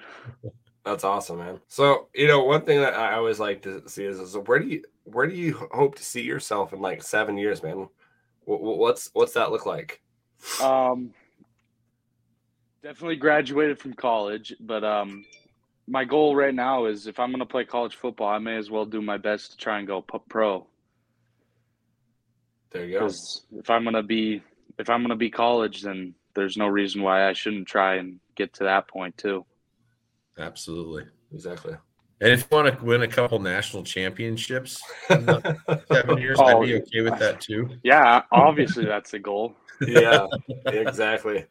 That's 0.85 1.03
awesome, 1.03 1.39
man. 1.39 1.59
So, 1.67 2.07
you 2.15 2.25
know, 2.25 2.45
one 2.45 2.61
thing 2.61 2.79
that 2.79 2.93
I 2.93 3.15
always 3.15 3.37
like 3.37 3.63
to 3.63 3.83
see 3.89 4.05
is, 4.05 4.17
is 4.17 4.37
where 4.37 4.59
do 4.59 4.67
you 4.67 4.81
where 5.03 5.27
do 5.27 5.35
you 5.35 5.67
hope 5.73 5.95
to 5.95 6.03
see 6.03 6.21
yourself 6.21 6.71
in 6.71 6.79
like 6.79 7.03
seven 7.03 7.37
years, 7.37 7.61
man? 7.61 7.89
Wh- 8.45 8.59
wh- 8.59 8.79
What's 8.79 9.09
what's 9.11 9.33
that 9.33 9.51
look 9.51 9.65
like? 9.65 10.01
Um, 10.63 11.13
definitely 12.81 13.17
graduated 13.17 13.77
from 13.77 13.93
college, 13.93 14.53
but 14.61 14.85
um, 14.85 15.25
my 15.85 16.05
goal 16.05 16.37
right 16.37 16.55
now 16.55 16.85
is 16.85 17.07
if 17.07 17.19
I'm 17.19 17.29
going 17.29 17.39
to 17.39 17.45
play 17.45 17.65
college 17.65 17.97
football, 17.97 18.29
I 18.29 18.39
may 18.39 18.55
as 18.55 18.71
well 18.71 18.85
do 18.85 19.01
my 19.01 19.17
best 19.17 19.51
to 19.51 19.57
try 19.57 19.79
and 19.79 19.87
go 19.87 20.01
pro. 20.01 20.65
There 22.71 22.85
you 22.85 22.99
go. 22.99 23.09
If 23.51 23.69
I'm 23.69 23.83
gonna 23.83 24.01
be 24.01 24.41
if 24.77 24.89
I'm 24.89 25.01
gonna 25.01 25.17
be 25.17 25.29
college, 25.29 25.81
then 25.81 26.15
there's 26.39 26.58
no 26.58 26.67
reason 26.67 27.02
why 27.02 27.28
I 27.30 27.34
shouldn't 27.34 27.67
try 27.67 27.95
and 27.95 28.19
get 28.36 28.54
to 28.56 28.63
that 28.63 28.88
point 28.88 29.17
too. 29.17 29.45
Absolutely. 30.38 31.06
Exactly. 31.34 31.73
And 32.21 32.32
if 32.34 32.41
you 32.41 32.58
want 32.58 32.78
to 32.80 32.84
win 32.86 33.02
a 33.04 33.08
couple 33.08 33.39
national 33.39 33.84
championships 33.84 34.82
in 35.10 35.25
the 35.25 35.84
seven 35.91 36.17
years, 36.17 36.39
I'd 36.39 36.62
be 36.62 36.73
Oh. 36.73 36.78
okay 36.78 37.02
with 37.02 37.19
that 37.19 37.39
too. 37.39 37.69
Yeah, 37.84 38.23
obviously 38.32 38.86
that's 38.86 39.12
the 39.12 39.19
goal. 39.19 39.56
yeah, 39.82 40.25
exactly. 40.65 41.45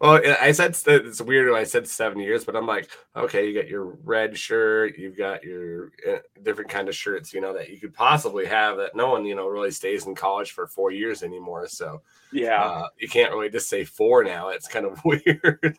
Well, 0.00 0.20
I 0.40 0.52
said 0.52 0.76
it's 0.86 1.20
weird. 1.22 1.54
I 1.54 1.64
said 1.64 1.88
seven 1.88 2.18
years, 2.20 2.44
but 2.44 2.54
I'm 2.54 2.66
like, 2.66 2.90
okay, 3.16 3.48
you 3.48 3.54
got 3.54 3.68
your 3.68 3.84
red 4.04 4.36
shirt, 4.36 4.98
you've 4.98 5.16
got 5.16 5.42
your 5.42 5.90
eh, 6.06 6.18
different 6.42 6.70
kind 6.70 6.88
of 6.88 6.94
shirts, 6.94 7.32
you 7.32 7.40
know, 7.40 7.54
that 7.54 7.70
you 7.70 7.78
could 7.80 7.94
possibly 7.94 8.44
have 8.44 8.76
that 8.76 8.94
no 8.94 9.10
one, 9.10 9.24
you 9.24 9.34
know, 9.34 9.48
really 9.48 9.70
stays 9.70 10.06
in 10.06 10.14
college 10.14 10.52
for 10.52 10.66
four 10.66 10.90
years 10.90 11.22
anymore. 11.22 11.66
So 11.66 12.02
Yeah. 12.30 12.62
uh, 12.62 12.88
you 12.98 13.08
can't 13.08 13.32
really 13.32 13.48
just 13.48 13.70
say 13.70 13.84
four 13.84 14.22
now. 14.22 14.50
It's 14.50 14.68
kind 14.68 14.84
of 14.84 15.02
weird. 15.04 15.78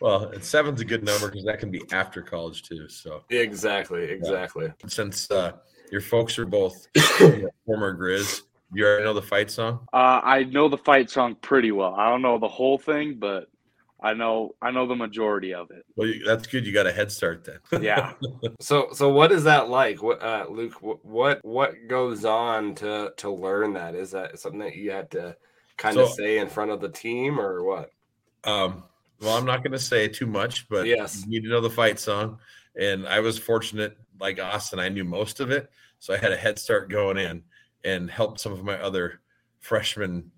Well, 0.00 0.24
and 0.26 0.44
seven's 0.44 0.82
a 0.82 0.84
good 0.84 1.02
number 1.02 1.28
because 1.30 1.46
that 1.46 1.58
can 1.58 1.70
be 1.70 1.82
after 1.92 2.20
college 2.20 2.62
too. 2.62 2.88
So 2.90 3.24
exactly, 3.30 4.04
exactly. 4.04 4.70
since 4.86 5.30
uh, 5.30 5.52
your 5.90 6.02
folks 6.02 6.38
are 6.38 6.44
both 6.44 6.86
former 7.64 7.96
Grizz, 7.96 8.42
you 8.72 8.84
already 8.84 9.04
know 9.04 9.14
the 9.14 9.22
fight 9.22 9.50
song. 9.50 9.86
Uh, 9.92 10.20
I 10.22 10.44
know 10.44 10.68
the 10.68 10.78
fight 10.78 11.10
song 11.10 11.36
pretty 11.36 11.72
well. 11.72 11.94
I 11.94 12.08
don't 12.08 12.22
know 12.22 12.38
the 12.38 12.48
whole 12.48 12.78
thing, 12.78 13.16
but 13.18 13.48
I 14.00 14.14
know 14.14 14.54
I 14.60 14.70
know 14.70 14.86
the 14.86 14.96
majority 14.96 15.54
of 15.54 15.70
it. 15.70 15.84
Well, 15.96 16.08
you, 16.08 16.24
that's 16.24 16.46
good. 16.46 16.66
You 16.66 16.72
got 16.72 16.86
a 16.86 16.92
head 16.92 17.10
start 17.10 17.44
then. 17.44 17.60
Yeah. 17.82 18.12
So, 18.60 18.88
so 18.92 19.10
what 19.10 19.32
is 19.32 19.44
that 19.44 19.68
like? 19.68 20.02
What, 20.02 20.22
uh, 20.22 20.46
Luke? 20.50 20.82
What, 20.82 21.04
what, 21.04 21.44
what 21.44 21.74
goes 21.88 22.24
on 22.24 22.74
to 22.76 23.12
to 23.16 23.30
learn 23.30 23.74
that? 23.74 23.94
Is 23.94 24.10
that 24.10 24.38
something 24.38 24.60
that 24.60 24.76
you 24.76 24.90
had 24.90 25.10
to 25.12 25.36
kind 25.76 25.96
of 25.96 26.10
say 26.10 26.38
in 26.38 26.48
front 26.48 26.70
of 26.70 26.80
the 26.80 26.88
team, 26.88 27.40
or 27.40 27.64
what? 27.64 27.90
Um, 28.44 28.84
well, 29.20 29.36
I'm 29.36 29.46
not 29.46 29.62
going 29.62 29.72
to 29.72 29.78
say 29.78 30.08
too 30.08 30.26
much, 30.26 30.68
but 30.68 30.86
Yes. 30.86 31.22
you 31.22 31.30
need 31.30 31.42
to 31.44 31.48
know 31.48 31.60
the 31.60 31.70
fight 31.70 31.98
song. 31.98 32.38
And 32.78 33.08
I 33.08 33.20
was 33.20 33.38
fortunate, 33.38 33.96
like 34.20 34.38
Austin, 34.38 34.78
I 34.78 34.88
knew 34.88 35.04
most 35.04 35.40
of 35.40 35.50
it, 35.50 35.70
so 35.98 36.12
I 36.12 36.18
had 36.18 36.32
a 36.32 36.36
head 36.36 36.58
start 36.58 36.90
going 36.90 37.16
in 37.16 37.42
and 37.84 38.10
helped 38.10 38.40
some 38.40 38.52
of 38.52 38.64
my 38.64 38.76
other 38.80 39.20
freshman 39.60 40.30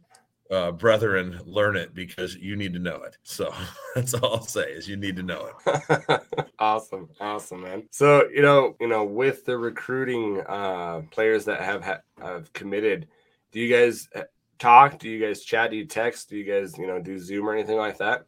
uh, 0.51 0.73
brethren 0.73 1.41
learn 1.45 1.77
it 1.77 1.95
because 1.95 2.35
you 2.37 2.57
need 2.57 2.73
to 2.73 2.79
know 2.79 2.97
it. 3.03 3.19
So 3.23 3.53
that's 3.95 4.15
all 4.15 4.37
I'll 4.37 4.43
say 4.43 4.71
is 4.73 4.89
you 4.89 4.97
need 4.97 5.17
to 5.17 5.23
know 5.23 5.51
it. 5.67 6.23
awesome, 6.59 7.09
awesome, 7.21 7.63
man. 7.63 7.89
So 7.91 8.29
you 8.29 8.43
know, 8.43 8.77
you 8.81 8.89
know, 8.89 9.05
with 9.05 9.45
the 9.45 9.57
recruiting 9.57 10.43
uh, 10.47 11.03
players 11.11 11.45
that 11.47 11.61
have 11.61 11.85
ha- 11.85 12.03
have 12.21 12.53
committed, 12.53 13.09
do 13.53 13.61
you 13.61 13.75
guys 13.75 14.09
uh, 14.15 14.23
talk? 14.59 14.99
Do 14.99 15.09
you 15.09 15.25
guys 15.25 15.43
chat? 15.43 15.71
Do 15.71 15.77
you 15.77 15.87
text? 15.87 16.31
Do 16.31 16.37
you 16.37 16.45
guys, 16.45 16.77
you 16.79 16.87
know, 16.87 16.99
do 16.99 17.19
Zoom 17.19 17.49
or 17.49 17.55
anything 17.55 17.77
like 17.79 17.99
that? 17.99 18.25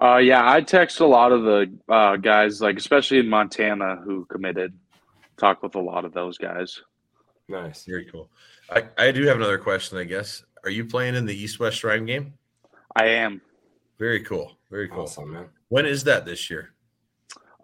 Uh, 0.00 0.18
yeah, 0.18 0.48
I 0.48 0.60
text 0.60 1.00
a 1.00 1.06
lot 1.06 1.32
of 1.32 1.42
the 1.42 1.72
uh, 1.88 2.16
guys, 2.16 2.60
like 2.60 2.76
especially 2.76 3.18
in 3.18 3.28
Montana, 3.28 3.96
who 3.96 4.24
committed. 4.26 4.72
Talk 5.36 5.62
with 5.62 5.74
a 5.74 5.80
lot 5.80 6.04
of 6.04 6.12
those 6.12 6.36
guys. 6.36 6.82
Nice. 7.50 7.84
Very 7.84 8.04
cool. 8.04 8.30
I, 8.70 8.84
I 8.96 9.10
do 9.10 9.26
have 9.26 9.36
another 9.36 9.58
question, 9.58 9.98
I 9.98 10.04
guess. 10.04 10.44
Are 10.62 10.70
you 10.70 10.84
playing 10.84 11.16
in 11.16 11.26
the 11.26 11.34
East 11.36 11.58
West 11.58 11.78
Shrine 11.78 12.06
game? 12.06 12.34
I 12.94 13.06
am. 13.06 13.40
Very 13.98 14.22
cool. 14.22 14.52
Very 14.70 14.88
cool. 14.88 15.02
Awesome, 15.02 15.32
man. 15.32 15.46
When 15.68 15.84
is 15.84 16.04
that 16.04 16.24
this 16.24 16.48
year? 16.48 16.70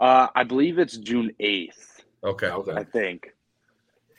Uh, 0.00 0.26
I 0.34 0.42
believe 0.42 0.78
it's 0.78 0.96
June 0.96 1.30
eighth. 1.40 2.02
Okay. 2.24 2.50
I 2.74 2.82
think. 2.84 3.32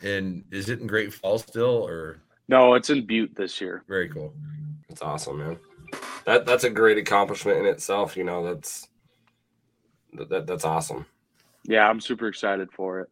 And 0.02 0.46
is 0.52 0.70
it 0.70 0.80
in 0.80 0.88
Great 0.88 1.14
Falls 1.14 1.42
still 1.44 1.86
or 1.86 2.22
No, 2.48 2.76
it's 2.76 2.90
in 2.90 3.06
Butte 3.06 3.36
this 3.36 3.60
year. 3.60 3.84
very 3.88 4.08
cool? 4.10 4.34
That's 4.88 5.02
awesome, 5.02 5.40
man. 5.40 5.58
That 6.26 6.46
that's 6.46 6.64
a 6.64 6.70
great 6.70 6.98
accomplishment 6.98 7.60
in 7.60 7.66
itself. 7.66 8.16
You 8.16 8.24
know, 8.24 8.44
that's 8.46 8.88
that, 10.14 10.30
that 10.30 10.48
that's 10.48 10.66
awesome. 10.66 11.06
Yeah, 11.64 11.88
I'm 11.90 12.00
super 12.00 12.28
excited 12.28 12.72
for 12.72 13.02
it. 13.02 13.10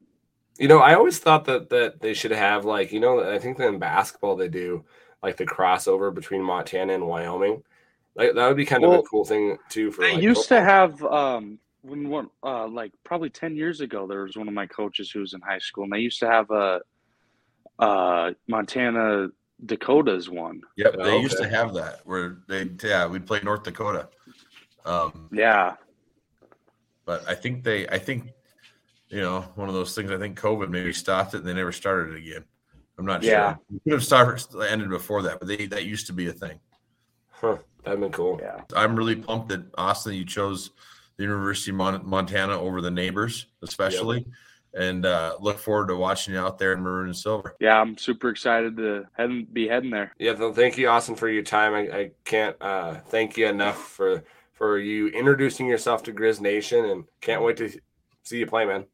You 0.58 0.68
know, 0.70 0.80
I 0.80 0.96
always 0.96 1.20
thought 1.20 1.46
that 1.46 1.70
that 1.70 2.00
they 2.00 2.14
should 2.14 2.32
have 2.32 2.64
like 2.66 2.92
you 2.92 3.00
know 3.00 3.20
I 3.30 3.40
think 3.40 3.58
that 3.58 3.68
in 3.68 3.80
basketball 3.80 4.36
they 4.36 4.48
do 4.48 4.86
like 5.22 5.38
the 5.38 5.46
crossover 5.46 6.14
between 6.14 6.42
Montana 6.42 6.94
and 6.94 7.08
Wyoming. 7.08 7.64
Like 8.16 8.34
that 8.36 8.48
would 8.48 8.58
be 8.58 8.66
kind 8.66 8.86
of 8.86 8.92
a 8.94 9.02
cool 9.04 9.26
thing 9.26 9.58
too. 9.70 9.92
For 9.92 10.04
They 10.04 10.14
like, 10.14 10.24
used 10.24 10.48
to 10.50 10.62
have 10.62 11.04
um 11.04 11.60
when 11.82 12.10
one 12.10 12.30
uh 12.44 12.68
like 12.68 12.94
probably 13.04 13.30
ten 13.30 13.56
years 13.56 13.82
ago 13.82 14.08
there 14.08 14.24
was 14.24 14.38
one 14.38 14.48
of 14.48 14.54
my 14.54 14.66
coaches 14.66 15.12
who 15.12 15.20
was 15.20 15.34
in 15.34 15.42
high 15.42 15.60
school 15.60 15.84
and 15.84 15.94
they 15.94 16.00
used 16.00 16.20
to 16.20 16.28
have 16.30 16.50
a 16.52 16.82
uh 17.80 18.32
Montana 18.48 19.28
Dakotas 19.66 20.30
one. 20.30 20.62
Yep, 20.78 20.96
Oh, 21.00 21.04
they 21.04 21.20
used 21.20 21.38
to 21.38 21.50
have 21.50 21.74
that 21.74 22.02
where 22.06 22.38
they 22.48 22.70
yeah 22.84 23.08
we'd 23.08 23.26
play 23.28 23.42
North 23.44 23.64
Dakota, 23.64 24.10
um, 24.86 25.30
Yeah. 25.32 25.76
but 27.06 27.28
I 27.28 27.36
think 27.36 27.64
they 27.64 27.88
I 27.88 27.98
think 27.98 28.32
you 29.10 29.22
know 29.22 29.42
one 29.56 29.68
of 29.68 29.74
those 29.76 29.96
things 29.96 30.12
I 30.12 30.18
think 30.18 30.40
COVID 30.40 30.70
maybe 30.70 30.94
stopped 30.94 31.34
it 31.34 31.38
and 31.40 31.48
they 31.48 31.54
never 31.54 31.72
started 31.72 32.14
it 32.16 32.20
again. 32.20 32.44
I'm 32.98 33.06
not 33.06 33.24
Yeah. 33.24 33.56
sure. 33.56 33.60
It 33.76 33.84
could 33.84 33.94
have 33.94 34.04
started 34.04 34.46
ended 34.70 34.90
before 34.90 35.22
that, 35.24 35.40
but 35.40 35.48
they 35.48 35.66
that 35.68 35.86
used 35.86 36.08
to 36.08 36.14
be 36.14 36.28
a 36.28 36.34
thing. 36.34 36.60
Huh, 37.32 37.58
that'd 37.84 38.00
been 38.00 38.12
cool. 38.12 38.40
Yeah. 38.42 38.62
I'm 38.76 38.96
really 38.96 39.16
pumped 39.16 39.50
that 39.50 39.64
Austin 39.78 40.14
you 40.14 40.26
chose 40.26 40.72
the 41.18 41.24
University 41.24 41.72
of 41.72 41.78
Mon- 41.78 42.06
Montana 42.08 42.60
over 42.60 42.82
the 42.82 42.92
neighbors, 42.92 43.48
especially, 43.62 44.26
and 44.74 45.06
uh, 45.06 45.38
look 45.40 45.60
forward 45.60 45.88
to 45.88 45.96
watching 45.96 46.34
you 46.34 46.40
out 46.40 46.58
there 46.58 46.74
in 46.74 46.82
maroon 46.82 47.08
and 47.08 47.16
silver. 47.16 47.56
Yeah, 47.60 47.80
I'm 47.80 47.98
super 47.98 48.30
excited 48.30 48.76
to 48.78 49.06
head 49.14 49.54
be 49.54 49.68
heading 49.68 49.92
there. 49.92 50.14
Yeah, 50.18 50.36
so 50.36 50.54
thank 50.54 50.78
you, 50.78 50.88
Austin, 50.90 51.16
for 51.16 51.30
your 51.30 51.44
time. 51.44 51.74
I, 51.74 51.98
I 51.98 52.12
can't 52.24 52.56
uh, 52.62 52.96
thank 53.08 53.38
you 53.38 53.48
enough 53.48 53.78
for 53.78 54.24
for 54.54 54.80
you 54.80 55.08
introducing 55.10 55.68
yourself 55.68 56.04
to 56.04 56.14
Grizz 56.14 56.40
Nation, 56.42 56.86
and 56.86 57.04
can't 57.22 57.42
wait 57.44 57.58
to 57.58 57.70
see 58.24 58.40
you 58.40 58.46
play, 58.48 58.66
man. 58.66 58.86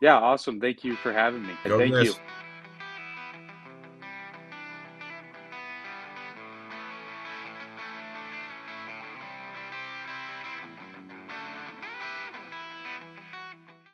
Yeah, 0.00 0.16
awesome. 0.16 0.60
Thank 0.60 0.84
you 0.84 0.94
for 0.96 1.12
having 1.12 1.46
me. 1.46 1.54
Go 1.64 1.78
Thank 1.78 1.94
you. 2.04 2.14